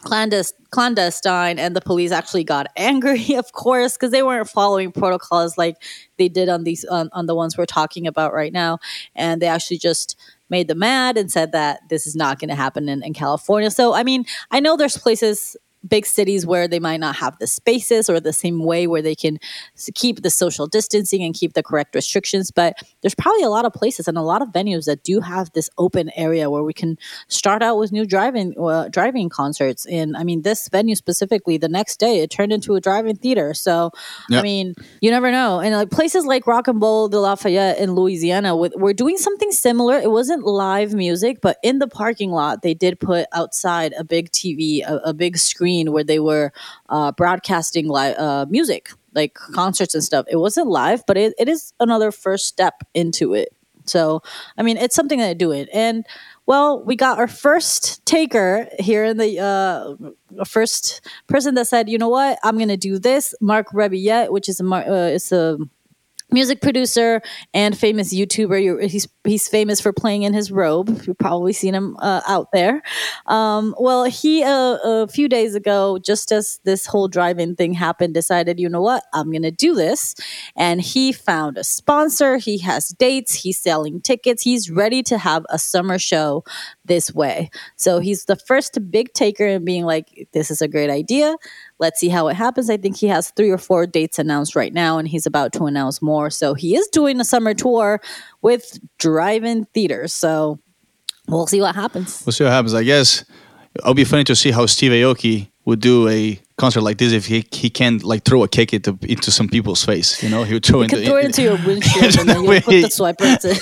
[0.00, 5.58] clandest- clandestine and the police actually got angry of course because they weren't following protocols
[5.58, 5.76] like
[6.18, 8.78] they did on these on, on the ones we're talking about right now.
[9.14, 10.18] And they actually just
[10.48, 13.70] made them mad and said that this is not going to happen in, in california.
[13.70, 15.56] So i mean i know there's places
[15.88, 19.14] big cities where they might not have the spaces or the same way where they
[19.14, 19.38] can
[19.94, 23.72] keep the social distancing and keep the correct restrictions but there's probably a lot of
[23.72, 26.96] places and a lot of venues that do have this open area where we can
[27.28, 29.86] start out with new driving uh, driving concerts.
[29.86, 33.54] And i mean this venue specifically the next day it turned into a drive-in theater.
[33.54, 33.90] So
[34.28, 34.40] Yeah.
[34.40, 35.60] i mean you never know.
[35.60, 39.50] And like places like Rock 'n' Bowl de lafayette in louisiana with, we're doing something
[39.52, 39.98] similar.
[39.98, 44.30] It wasn't live music but in the parking lot they did put outside a big
[44.30, 46.52] tv a, a big screen where they were
[46.88, 51.48] uh, broadcasting live uh, music like concerts and stuff it wasn't live but it, it
[51.48, 53.48] is another first step into it
[53.86, 54.22] so,
[54.56, 55.66] I mean, it's something that they're doing.
[55.72, 56.06] And,
[56.46, 61.98] well, we got our first taker here in the uh, first person that said, you
[61.98, 63.34] know what, I'm going to do this.
[63.40, 65.58] Marc Rebillet, which is a, uh, is a
[66.32, 67.20] music producer
[67.54, 68.88] and famous YouTuber.
[68.88, 71.02] He's he's famous for playing in his robe.
[71.06, 72.82] You've probably seen him uh, out there.
[73.26, 78.14] Um, well, he uh, a few days ago, just as this whole drive-in thing happened,
[78.14, 80.14] decided, you know what, I'm going to do this,
[80.56, 82.36] and he found a sponsor.
[82.36, 83.34] He has dates.
[83.34, 84.42] He's selling tickets.
[84.42, 86.44] He's ready to have a summer show
[86.84, 87.50] this way.
[87.76, 91.36] So he's the first big taker and being like, this is a great idea.
[91.82, 92.70] Let's see how it happens.
[92.70, 95.64] I think he has three or four dates announced right now, and he's about to
[95.64, 96.30] announce more.
[96.30, 98.00] So he is doing a summer tour
[98.40, 100.12] with drive-in theaters.
[100.12, 100.60] So
[101.26, 102.22] we'll see what happens.
[102.24, 102.72] We'll see what happens.
[102.72, 103.24] I guess
[103.74, 107.26] it'll be funny to see how Steve Aoki would do a concert like this if
[107.26, 110.22] he he can like throw a kick into into some people's face.
[110.22, 112.82] You know, he would throw into throw it into your windshield and then you put
[112.82, 113.56] the swipers in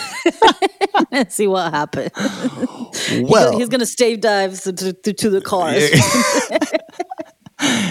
[1.11, 2.11] and see what happens.
[3.23, 3.57] well.
[3.57, 5.91] he's going to stave dives to, to, to the cars.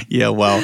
[0.10, 0.58] yeah, well,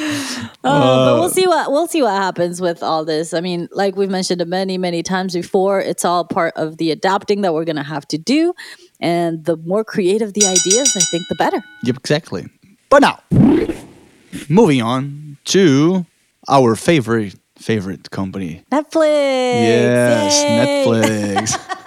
[0.64, 3.32] Uh, but we'll see what we'll see what happens with all this.
[3.32, 7.42] I mean, like we've mentioned many many times before, it's all part of the adapting
[7.42, 8.52] that we're going to have to do,
[9.00, 11.62] and the more creative the ideas, I think, the better.
[11.84, 12.48] Yep, exactly.
[12.90, 13.20] But now,
[14.48, 16.04] moving on to
[16.48, 18.64] our favorite favorite company.
[18.70, 19.62] Netflix.
[19.62, 20.84] Yes, Yay!
[20.84, 21.72] Netflix.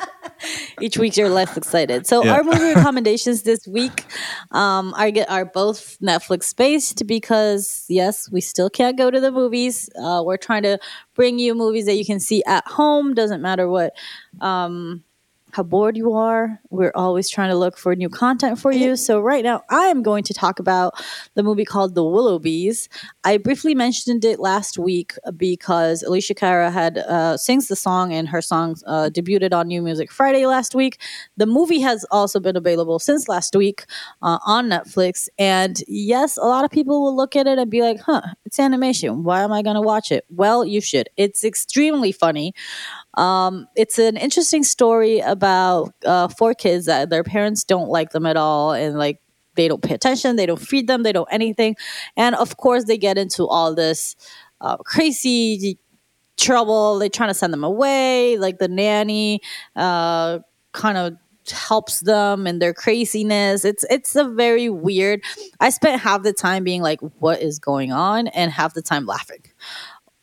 [0.82, 2.08] Each week you're less excited.
[2.08, 2.34] So Yeah.
[2.34, 4.06] our movie recommendations this week
[4.52, 9.90] um, are are both Netflix based because yes, we still can't go to the movies.
[10.02, 10.78] Uh, we're trying to
[11.16, 13.14] bring you movies that you can see at home.
[13.14, 13.94] Doesn't matter what
[14.42, 15.04] um,
[15.52, 16.60] how bored you are.
[16.70, 18.95] We're always trying to look for new content for you.
[18.95, 20.93] So right now, I am going to talk about
[21.34, 22.88] the movie called The Willoughbys.
[23.24, 28.30] I briefly mentioned it last week because Alessia Cara had uh, sings the song, and
[28.30, 31.00] her song uh, debuted on New Music Friday last week.
[31.38, 33.86] The movie has also been available since last week
[34.22, 35.30] uh, on Netflix.
[35.38, 38.60] And yes, a lot of people will look at it and be like, "Huh, it's
[38.60, 39.24] animation.
[39.24, 41.10] Why am I going to watch it?" Well, you should.
[41.18, 42.54] It's extremely funny.
[43.20, 48.26] Um, it's an interesting story about uh, four kids that their parents don't like them
[48.26, 49.20] at all, and like
[49.55, 51.76] they don't pay attention, they don't feed them, they don't anything,
[52.15, 54.15] and of course they get into all this
[54.61, 55.78] uh, crazy
[56.38, 56.99] trouble.
[56.99, 59.41] They're trying to send them away, like the nanny
[59.76, 60.39] uh,
[60.72, 61.13] kind of
[61.51, 63.65] helps them and their craziness.
[63.65, 65.24] It's it's a very weird.
[65.59, 69.05] I spent half the time being like, "What is going on?" and half the time
[69.05, 69.43] laughing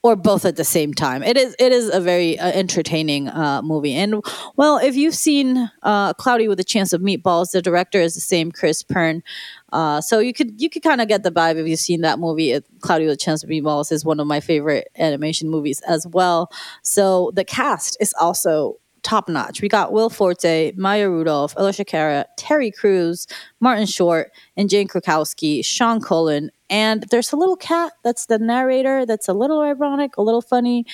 [0.06, 1.24] or both at the same time.
[1.24, 3.94] It is it is a very uh, entertaining uh, movie.
[3.94, 4.22] And
[4.54, 8.20] well, if you've seen uh, Cloudy with a Chance of Meatballs, the director is the
[8.20, 9.24] same Kris Pearn.
[9.72, 12.20] Uh, so you could you could kind of get the vibe if you've seen that
[12.20, 12.52] movie.
[12.52, 16.06] It, Cloudy with a Chance of Meatballs is one of my favorite animation movies as
[16.06, 16.52] well.
[16.82, 19.62] So the cast is also top notch.
[19.62, 23.26] We got Will Forte, Maya Rudolph, Alessia Cara, Terry Crews,
[23.60, 29.06] Martin Short, and Jane Krakowski, Sean Cullen, and there's a little cat that's the narrator
[29.06, 30.84] that's a little ironic, a little funny.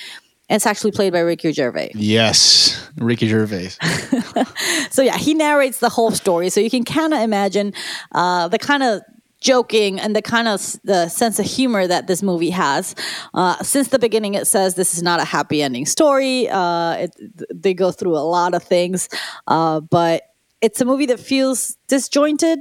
[0.49, 1.93] It's actually played by Ricky Gervais.
[1.95, 3.71] Yes, Ricky Gervais.
[4.91, 7.73] so yeah, he narrates the whole story, so you can kind of imagine
[8.11, 9.01] uh, the kind of
[9.43, 12.95] joking and the kind of the sense of humor that this movie has.
[13.33, 16.49] Uh, since the beginning, it says this is not a happy ending story.
[16.49, 17.11] Uh, it,
[17.53, 19.09] they go through a lot of things,
[19.47, 20.23] uh, but
[20.61, 22.59] it's a movie that feels disjointed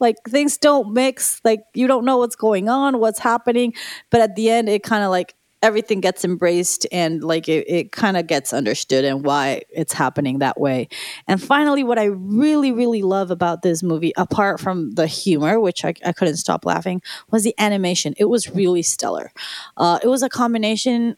[0.00, 3.72] like things don't mix like you don't know what's going on what's happening
[4.10, 7.92] but at the end it kind of like everything gets embraced and like it, it
[7.92, 10.88] kind of gets understood and why it's happening that way
[11.28, 15.84] and finally what i really really love about this movie apart from the humor which
[15.84, 17.00] i, I couldn't stop laughing
[17.30, 19.32] was the animation it was really stellar
[19.76, 21.16] uh, it was a combination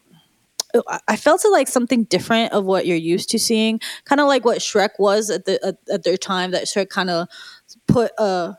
[1.06, 4.44] I felt it like something different of what you're used to seeing, kind of like
[4.44, 6.50] what Shrek was at the at, at their time.
[6.50, 7.28] That Shrek kind of
[7.86, 8.56] put a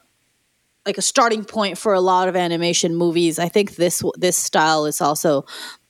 [0.86, 3.40] like a starting point for a lot of animation movies.
[3.40, 5.46] I think this this style is also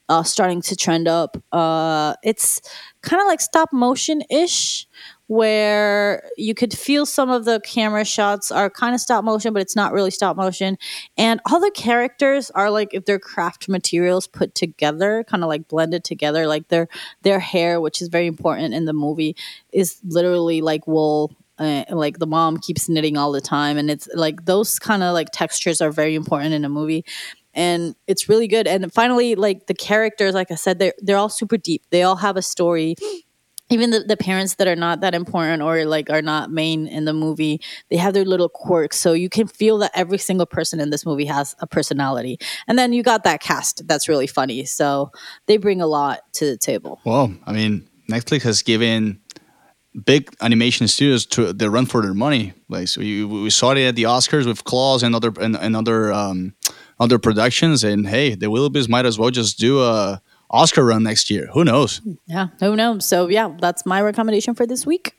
[0.07, 1.41] uh, starting to trend up.
[1.51, 2.61] Uh, it's
[3.01, 4.87] kind of like stop motion ish,
[5.27, 9.61] where you could feel some of the camera shots are kind of stop motion, but
[9.61, 10.77] it's not really stop motion.
[11.17, 15.67] And all the characters are like if they're craft materials put together, kind of like
[15.67, 16.47] blended together.
[16.47, 16.87] Like their
[17.23, 19.35] their hair, which is very important in the movie,
[19.71, 24.07] is literally like wool uh, like the mom keeps knitting all the time and it's
[24.13, 27.05] like those kind of like textures are very important in a movie
[27.53, 31.29] and it's really good and finally like the characters like i said they're, they're all
[31.29, 32.95] super deep they all have a story.
[33.71, 37.05] Even the, the parents that are not that important or like are not main in
[37.05, 40.79] the movie they have their little quirks so you can feel that every single person
[40.79, 42.37] in this movie has a personality.
[42.67, 45.11] And then you got that cast that's really funny so
[45.47, 46.99] they bring a lot to the table.
[47.05, 49.19] Well i mean netflix has given
[50.03, 52.53] big animation studios to they run for their money.
[52.69, 55.75] Like so, you, we saw it at the Oscars with Klaus and other and, and
[55.75, 56.55] other um,
[56.99, 57.83] other productions.
[57.83, 61.47] And hey, the Willoughbys might as well just do a Oscar run next year.
[61.53, 62.01] Who knows?
[62.27, 63.05] Yeah, who knows?
[63.05, 65.15] So yeah, that's my recommendation for this week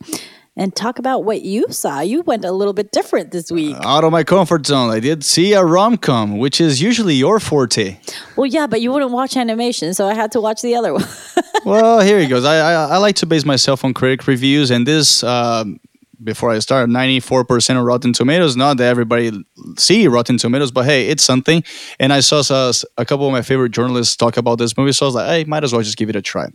[0.56, 2.00] and talk about what you saw.
[2.00, 3.76] You went a little bit different this week.
[3.82, 4.90] Out of my comfort zone.
[4.90, 7.98] I did see a rom com, which is usually your forte.
[8.36, 11.04] Well, yeah, but you wouldn't watch animation, so I had to watch the other one.
[11.64, 12.44] well, here he goes.
[12.44, 15.22] I, I, I like to base myself on critic reviews, and this.
[15.22, 15.80] Um,
[16.24, 18.56] before I start, 94% of Rotten Tomatoes.
[18.56, 19.44] Not that everybody
[19.76, 21.62] see Rotten Tomatoes, but hey, it's something.
[22.00, 25.08] And I saw a couple of my favorite journalists talk about this movie, so I
[25.08, 26.48] was like, hey, might as well just give it a try.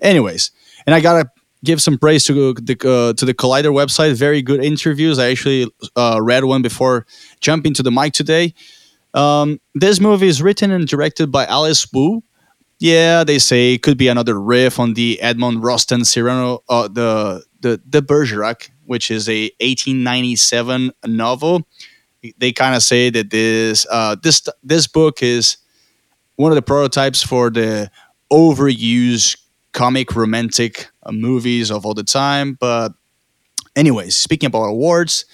[0.00, 0.50] Anyways,
[0.86, 1.30] and I gotta
[1.64, 4.14] give some praise to the uh, to the Collider website.
[4.14, 5.18] Very good interviews.
[5.18, 7.06] I actually uh, read one before
[7.40, 8.54] jumping to the mic today.
[9.14, 12.22] Um, this movie is written and directed by Alice Wu.
[12.78, 17.42] Yeah, they say it could be another riff on the Edmond Rostand Cyrano, uh, the
[17.60, 21.66] the the Bergerac, which is a 1897 novel.
[22.38, 25.56] They kind of say that this uh, this this book is
[26.36, 27.90] one of the prototypes for the
[28.32, 29.36] overused
[29.72, 32.56] comic romantic uh, movies of all the time.
[32.58, 32.92] But,
[33.76, 35.24] anyways, speaking about awards,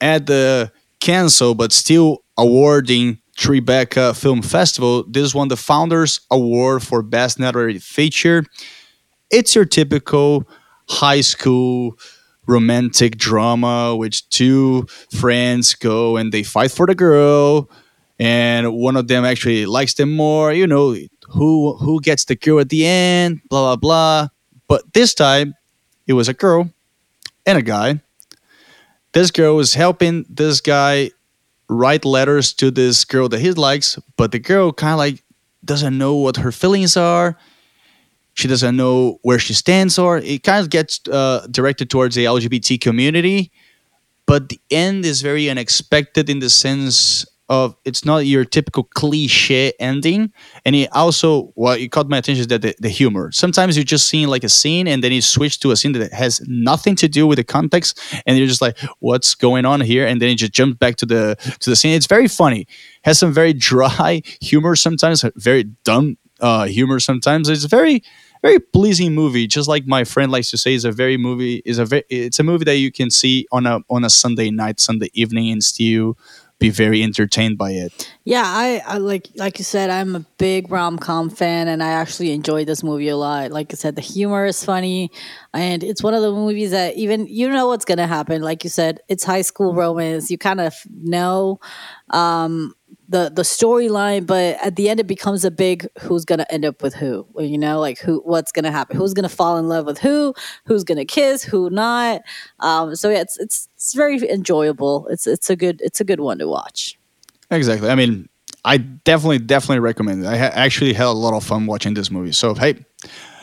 [0.00, 7.02] at the cancel but still awarding Tribeca Film Festival, this won the Founders Award for
[7.02, 8.44] Best Narrative Feature.
[9.30, 10.46] It's your typical
[10.88, 11.98] high school
[12.46, 17.70] romantic drama which two friends go and they fight for the girl
[18.22, 20.94] and one of them actually likes them more you know
[21.30, 24.28] who who gets the girl at the end, blah blah blah.
[24.68, 25.54] But this time,
[26.06, 26.70] it was a girl
[27.44, 28.00] and a guy.
[29.12, 31.10] This girl was helping this guy
[31.68, 35.24] write letters to this girl that he likes, but the girl kind of like
[35.64, 37.36] doesn't know what her feelings are.
[38.34, 42.24] She doesn't know where she stands, or it kind of gets uh, directed towards the
[42.24, 43.50] LGBT community.
[44.26, 49.74] But the end is very unexpected in the sense of it's not your typical cliche
[49.78, 50.32] ending.
[50.64, 53.30] And it also what it caught my attention is that the, the humor.
[53.30, 56.14] Sometimes you're just seeing like a scene and then you switch to a scene that
[56.14, 60.06] has nothing to do with the context and you're just like what's going on here?
[60.06, 61.94] And then it just jumps back to the to the scene.
[61.94, 62.66] It's very funny.
[63.04, 67.50] Has some very dry humor sometimes very dumb uh, humor sometimes.
[67.50, 68.02] It's a very
[68.42, 69.46] very pleasing movie.
[69.46, 72.40] Just like my friend likes to say is a very movie is a very it's
[72.40, 75.62] a movie that you can see on a on a sunday night sunday evening and
[75.62, 76.16] still
[76.62, 78.08] be very entertained by it.
[78.24, 81.90] Yeah, I, I like like you said, I'm a big rom com fan, and I
[81.90, 83.50] actually enjoyed this movie a lot.
[83.50, 85.10] Like I said, the humor is funny,
[85.52, 88.42] and it's one of the movies that even you know what's gonna happen.
[88.42, 90.30] Like you said, it's high school romance.
[90.30, 91.58] You kind of know.
[92.10, 92.74] Um,
[93.12, 96.82] the the storyline, but at the end it becomes a big who's gonna end up
[96.82, 97.26] with who.
[97.38, 100.34] You know, like who what's gonna happen, who's gonna fall in love with who,
[100.64, 102.22] who's gonna kiss, who not.
[102.60, 105.06] Um, so yeah, it's it's it's very enjoyable.
[105.08, 106.98] It's it's a good it's a good one to watch.
[107.50, 107.90] Exactly.
[107.90, 108.28] I mean,
[108.64, 110.28] I definitely definitely recommend it.
[110.28, 112.32] I ha- actually had a lot of fun watching this movie.
[112.32, 112.84] So hey,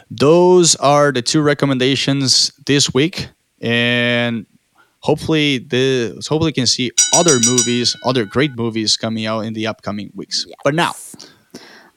[0.10, 3.30] those are the two recommendations this week,
[3.62, 4.48] and
[5.02, 10.12] hopefully the hopefully can see other movies, other great movies coming out in the upcoming
[10.14, 10.46] weeks.
[10.48, 10.56] Yes.
[10.64, 10.94] But now,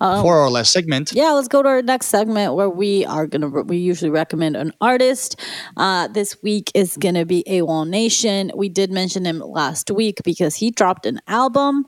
[0.00, 3.26] um, for our last segment, yeah, let's go to our next segment where we are
[3.26, 5.38] gonna we usually recommend an artist.
[5.76, 8.52] Uh, this week is gonna be AWOLNATION.
[8.56, 11.86] We did mention him last week because he dropped an album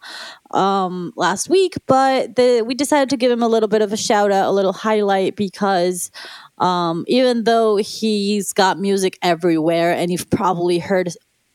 [0.53, 3.97] um, last week, but the, we decided to give him a little bit of a
[3.97, 6.11] shout out, a little highlight because
[6.59, 11.11] um, even though he's got music everywhere, and you've probably heard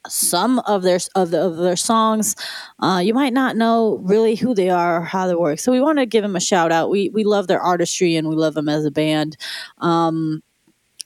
[0.07, 2.35] some of their of, the, of their songs,
[2.79, 5.59] uh, you might not know really who they are or how they work.
[5.59, 6.89] So we want to give them a shout out.
[6.89, 9.37] We we love their artistry and we love them as a band.
[9.79, 10.43] Um,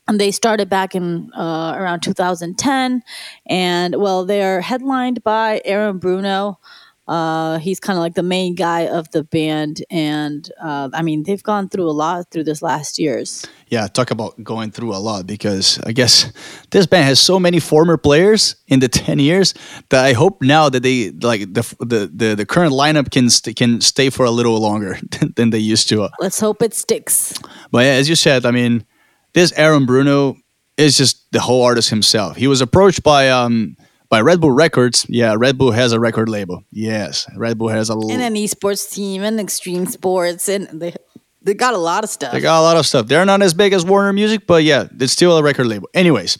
[0.07, 3.03] and they started back in uh, around 2010,
[3.45, 6.59] and well, they're headlined by Aaron Bruno.
[7.07, 11.23] Uh, he's kind of like the main guy of the band, and uh, I mean
[11.23, 13.45] they've gone through a lot through this last years.
[13.67, 16.31] Yeah, talk about going through a lot because I guess
[16.71, 19.53] this band has so many former players in the ten years
[19.89, 23.57] that I hope now that they like the the the, the current lineup can st-
[23.57, 24.97] can stay for a little longer
[25.35, 26.09] than they used to.
[26.19, 27.33] Let's hope it sticks.
[27.69, 28.85] But yeah, as you said, I mean,
[29.33, 30.37] this Aaron Bruno
[30.77, 32.37] is just the whole artist himself.
[32.37, 33.75] He was approached by um
[34.13, 35.07] by Red Bull Records.
[35.09, 36.63] Yeah, Red Bull has a record label.
[36.71, 40.93] Yes, Red Bull has a and an esports team and extreme sports, and they
[41.41, 42.31] they got a lot of stuff.
[42.31, 43.07] They got a lot of stuff.
[43.07, 45.89] They're not as big as Warner Music, but yeah, it's still a record label.
[45.95, 46.37] Anyways,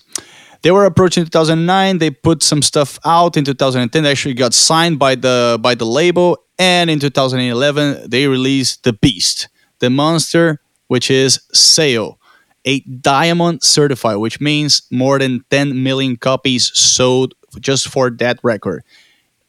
[0.61, 1.97] they were approaching 2009.
[1.97, 4.03] They put some stuff out in 2010.
[4.03, 8.93] They actually got signed by the by the label, and in 2011 they released the
[8.93, 9.49] Beast,
[9.80, 12.19] the monster, which is Sail
[12.65, 18.84] a diamond certified, which means more than 10 million copies sold just for that record.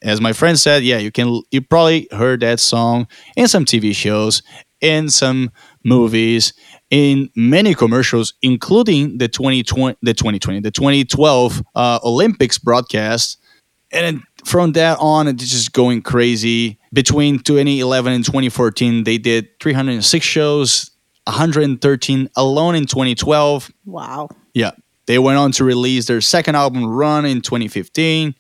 [0.02, 3.94] As my friend said, yeah, you can you probably heard that song in some TV
[3.94, 4.42] shows,
[4.80, 5.50] in some
[5.82, 6.52] movies,
[6.90, 13.38] in many commercials, including the 2020, the 2020, the 2012 uh, Olympics broadcast.
[13.90, 16.78] And from that on, it's just going crazy.
[16.92, 20.90] Between 2011 and 2014, they did 306 shows,
[21.26, 23.70] 113 alone in 2012.
[23.86, 24.28] Wow.
[24.52, 24.72] Yeah.
[25.06, 28.34] They went on to release their second album, Run, in 2015,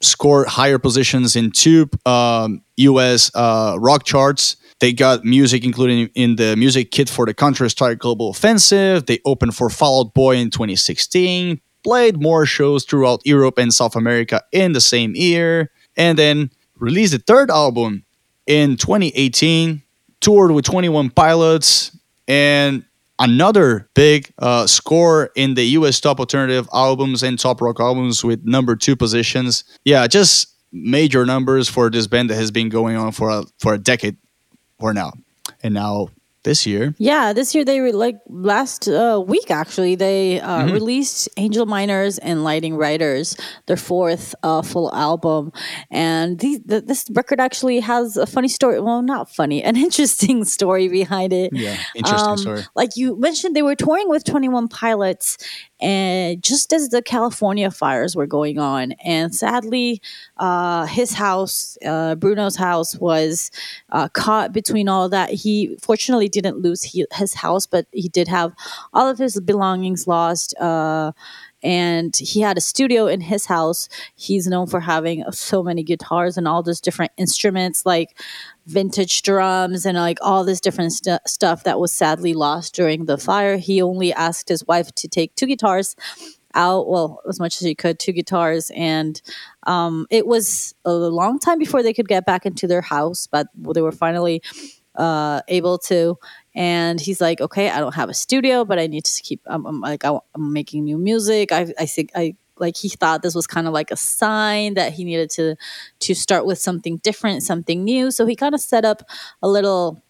[0.00, 4.56] scored higher positions in two um, US uh, rock charts.
[4.80, 9.06] They got music including in the music kit for the Counter Strike Global Offensive.
[9.06, 13.94] They opened for Fall Out Boy in 2016, played more shows throughout Europe and South
[13.94, 18.04] America in the same year, and then released the third album
[18.46, 19.82] in 2018,
[20.20, 21.96] toured with 21 Pilots,
[22.26, 22.84] and
[23.20, 28.44] another big uh, score in the US top alternative albums and top rock albums with
[28.44, 29.62] number two positions.
[29.84, 33.74] Yeah, just major numbers for this band that has been going on for a, for
[33.74, 34.16] a decade
[34.78, 35.12] or now.
[35.62, 36.08] And now
[36.42, 36.94] this year.
[36.98, 40.72] Yeah, this year they re- like last uh, week actually they uh, mm-hmm.
[40.72, 43.36] released Angel Miners and Lightning Riders,
[43.66, 45.52] their fourth uh, full album,
[45.90, 48.80] and these, the, this record actually has a funny story.
[48.80, 51.52] Well, not funny, an interesting story behind it.
[51.52, 52.62] Yeah, interesting um, story.
[52.74, 55.36] Like you mentioned, they were touring with Twenty One Pilots,
[55.80, 60.02] and just as the California fires were going on, and sadly,
[60.36, 63.50] uh, his house, uh, Bruno's house, was
[63.90, 65.30] uh, caught between all that.
[65.30, 68.52] He fortunately didn't lose he, his house, but he did have
[68.92, 70.56] all of his belongings lost.
[70.58, 71.12] Uh,
[71.62, 73.88] and he had a studio in his house.
[74.14, 78.18] He's known for having so many guitars and all those different instruments, like
[78.70, 83.18] vintage drums and like all this different st- stuff that was sadly lost during the
[83.18, 83.56] fire.
[83.56, 85.96] He only asked his wife to take two guitars
[86.54, 88.70] out, well, as much as he could, two guitars.
[88.74, 89.20] And
[89.66, 93.48] um, it was a long time before they could get back into their house, but
[93.54, 94.42] they were finally
[94.94, 96.18] uh, able to.
[96.54, 99.40] And he's like, okay, I don't have a studio, but I need to keep.
[99.46, 101.52] I'm, I'm like, I'm making new music.
[101.52, 104.92] I, I think I like he thought this was kind of like a sign that
[104.92, 105.56] he needed to
[106.00, 108.10] to start with something different, something new.
[108.10, 109.02] So he kind of set up
[109.42, 110.02] a little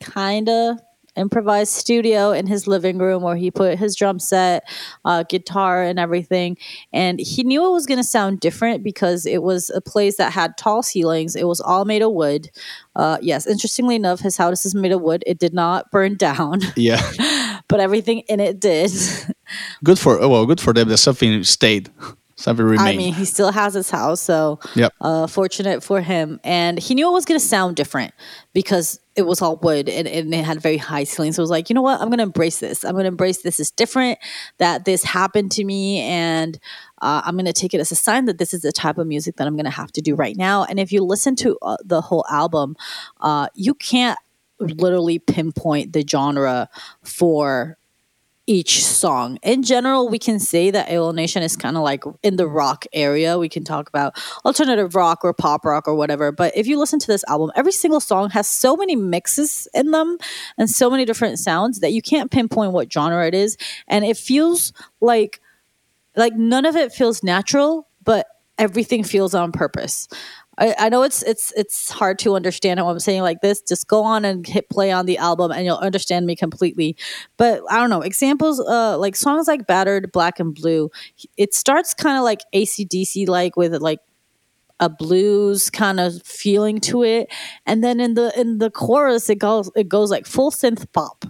[0.00, 0.78] kind of
[1.18, 4.62] improvised studio in his living room where he put his drum set,
[5.04, 6.56] uh, guitar, and everything.
[6.92, 10.32] And he knew it was going to sound different because it was a place that
[10.32, 11.34] had tall ceilings.
[11.36, 12.50] It was all made of wood.
[12.94, 15.24] Uh, yes, interestingly enough, his house is made of wood.
[15.26, 16.60] It did not burn down.
[16.76, 17.02] Yeah.
[17.68, 18.92] but everything in it did.
[19.84, 21.90] Good for well, good for them that something stayed.
[22.38, 22.88] Something remained.
[22.88, 24.92] I mean, he still has his house, so yep.
[25.00, 26.38] uh, fortunate for him.
[26.44, 28.14] And he knew it was going to sound different
[28.52, 31.34] because it was all wood and, and it had very high ceilings.
[31.34, 32.00] So it was like, you know what?
[32.00, 32.84] I'm going to embrace this.
[32.84, 34.20] I'm going to embrace this is different,
[34.58, 36.60] that this happened to me, and
[37.02, 39.08] uh, I'm going to take it as a sign that this is the type of
[39.08, 40.62] music that I'm going to have to do right now.
[40.62, 42.76] And if you listen to uh, the whole album,
[43.20, 44.18] uh, you can't
[44.60, 46.68] literally pinpoint the genre
[47.02, 47.78] for
[48.48, 49.38] each song.
[49.42, 53.38] In general, we can say that AWOLNATION is kind of like in the rock area.
[53.38, 56.32] We can talk about alternative rock or pop rock or whatever.
[56.32, 59.90] But if you listen to this album, every single song has so many mixes in
[59.90, 60.16] them
[60.56, 63.58] and so many different sounds that you can't pinpoint what genre it is.
[63.86, 64.72] And it feels
[65.02, 65.40] like
[66.16, 68.26] like none of it feels natural, but
[68.56, 70.08] everything feels on purpose.
[70.58, 73.62] I, I, know it's it's it's hard to understand what I'm saying like this.
[73.62, 76.96] Just go on and hit play on the album and you'll understand me completely.
[77.36, 80.90] But I don't know examples uh, like songs like "Battered," "Black and Blue."
[81.36, 84.00] It starts kind of like AC/DC like with like
[84.80, 87.32] a blues kind of feeling to it,
[87.64, 91.24] and then in the in the chorus it goes it goes like full synth pop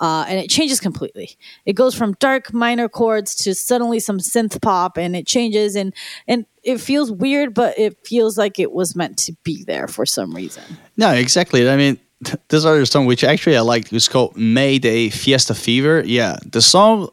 [0.00, 1.36] uh, and it changes completely.
[1.66, 5.94] It goes from dark minor chords to suddenly some synth pop, and it changes, and
[6.26, 10.06] and it feels weird, but it feels like it was meant to be there for
[10.06, 10.62] some reason.
[10.96, 11.68] No, exactly.
[11.68, 11.98] I mean,
[12.48, 16.02] this other song, which actually I like, is called Mayday Fiesta Fever.
[16.04, 17.08] Yeah, the song.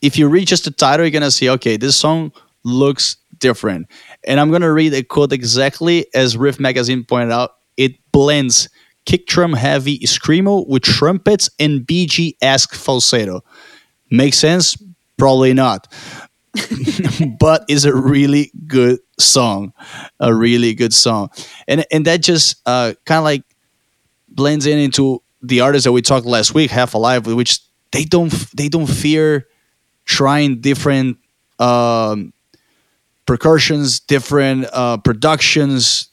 [0.00, 2.32] If you read just the title, you're gonna see, okay, this song
[2.64, 3.88] looks different,
[4.24, 7.50] and I'm gonna read a quote exactly as Riff Magazine pointed out.
[7.76, 8.68] It blends
[9.08, 13.42] kick drum heavy screamo with trumpets and BG esque falsetto.
[14.10, 14.76] Makes sense?
[15.16, 15.90] Probably not.
[17.40, 19.72] but is a really good song,
[20.20, 21.30] a really good song,
[21.66, 23.42] and and that just uh, kind of like
[24.28, 27.60] blends in into the artists that we talked last week, Half Alive, which
[27.92, 29.46] they don't they don't fear
[30.04, 31.18] trying different
[31.58, 32.32] um,
[33.26, 36.07] percussions, different uh, productions,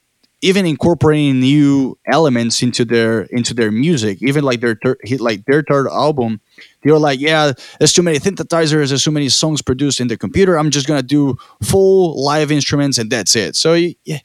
[0.45, 5.63] even incorporating new elements into their into their music even like their thir- like their
[5.63, 6.39] third album
[6.83, 10.15] they were like yeah there's too many synthesizers there's too many songs produced in the
[10.15, 14.19] computer i'm just gonna do full live instruments and that's it so yeah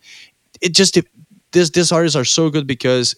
[0.61, 0.99] it just
[1.53, 3.17] this these artists are so good because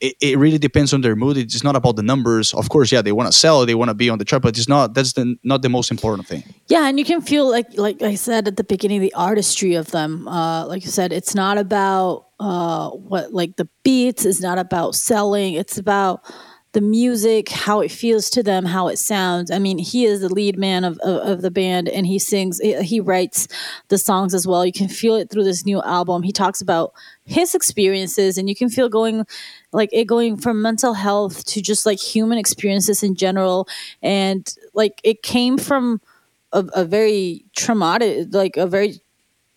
[0.00, 1.36] it, it really depends on their mood.
[1.36, 2.52] It's not about the numbers.
[2.52, 4.58] Of course, yeah, they want to sell, they want to be on the chart, but
[4.58, 4.92] it's not.
[4.94, 6.42] That's the not the most important thing.
[6.68, 9.90] Yeah, and you can feel like like I said at the beginning, the artistry of
[9.92, 10.28] them.
[10.28, 14.24] Uh, like you said, it's not about uh, what like the beats.
[14.24, 15.54] It's not about selling.
[15.54, 16.24] It's about
[16.74, 19.50] the music, how it feels to them, how it sounds.
[19.52, 22.58] I mean, he is the lead man of, of, of, the band and he sings,
[22.58, 23.46] he writes
[23.88, 24.66] the songs as well.
[24.66, 26.24] You can feel it through this new album.
[26.24, 26.92] He talks about
[27.24, 29.24] his experiences and you can feel going
[29.70, 33.68] like it going from mental health to just like human experiences in general
[34.02, 36.00] and like it came from
[36.52, 39.00] a, a very traumatic like a very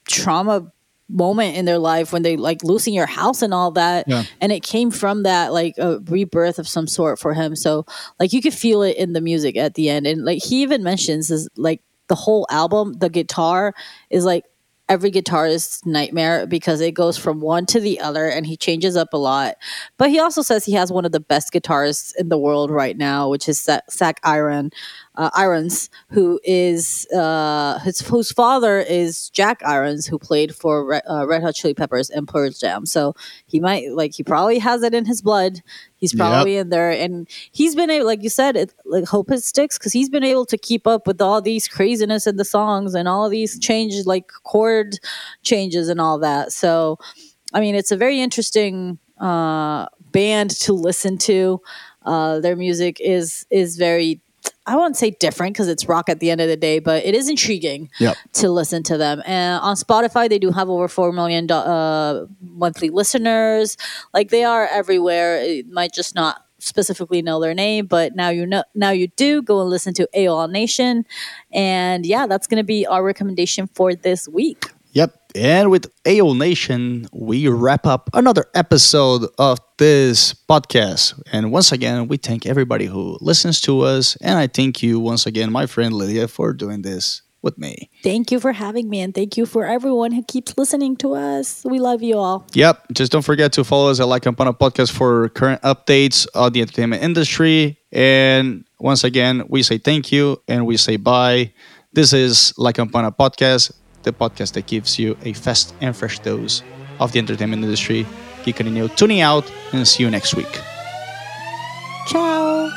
[0.08, 0.72] trauma
[1.10, 4.06] moment in their life when they like losing your house and all that.
[4.08, 4.24] Yeah.
[4.42, 7.56] and it came from that like a rebirth of some sort for him.
[7.56, 7.86] So
[8.20, 10.06] like you could feel it in the music at the end.
[10.06, 13.74] And like he even mentions is like the whole album the guitar
[14.10, 14.46] is like
[14.90, 19.14] every guitarist's nightmare because it goes from one to the other and he changes up
[19.14, 19.56] a lot.
[19.98, 22.98] But he also says he has one of the best guitarists in the world right
[22.98, 24.72] now, which is Zach Iron
[25.16, 31.04] uh, Irons, who is uh, his whose father is Jack Irons, who played for Red,
[31.10, 32.86] uh, Red Hot Chili Peppers and Pearl Jam.
[32.86, 33.16] So
[33.48, 35.62] he might like he probably has it in his blood.
[35.98, 36.66] He's probably yep.
[36.66, 39.94] in there, and he's been able, like you said, it, like hope it sticks because
[39.94, 43.30] he's been able to keep up with all these craziness in the songs and all
[43.30, 45.00] these changes, like chord
[45.42, 46.52] changes and all that.
[46.52, 47.00] So,
[47.54, 51.62] I mean, it's a very interesting uh, band to listen to.
[52.06, 54.22] Uh, their music is is very
[54.68, 57.16] I won't say different because it's rock at the end of the day, but it
[57.16, 58.18] is intriguing yep.
[58.34, 59.24] to listen to them.
[59.26, 63.78] And on Spotify, they do have over 4 million uh, monthly listeners.
[64.14, 65.42] Like they are everywhere.
[65.42, 69.42] It might just not specifically know their name, but now you know now you do
[69.42, 71.06] go and listen to AWOLNATION.
[71.54, 74.66] And yeah, that's gonna be our recommendation for this week.
[74.92, 75.14] Yep.
[75.36, 81.22] And with AWOLNATION, we wrap up another episode of this podcast.
[81.32, 84.16] And once again, we thank everybody who listens to us.
[84.22, 87.90] And I thank you once again, my friend Lilia, for doing this with me.
[88.04, 91.64] Thank you for having me, and thank you for everyone who keeps listening to us.
[91.64, 92.46] We love you all.
[92.54, 92.88] Yep.
[92.94, 96.62] Just don't forget to follow us at La Campana Podcast for current updates of the
[96.62, 97.80] entertainment industry.
[97.92, 101.54] And once again, we say thank you and we say bye.
[101.94, 103.72] This is La Campana Podcast,
[104.04, 106.64] the podcast that gives you a fast and fresh dose
[107.00, 108.06] of the entertainment industry.
[108.54, 110.62] Keep tuning out and see you next week.
[112.08, 112.72] Ciao.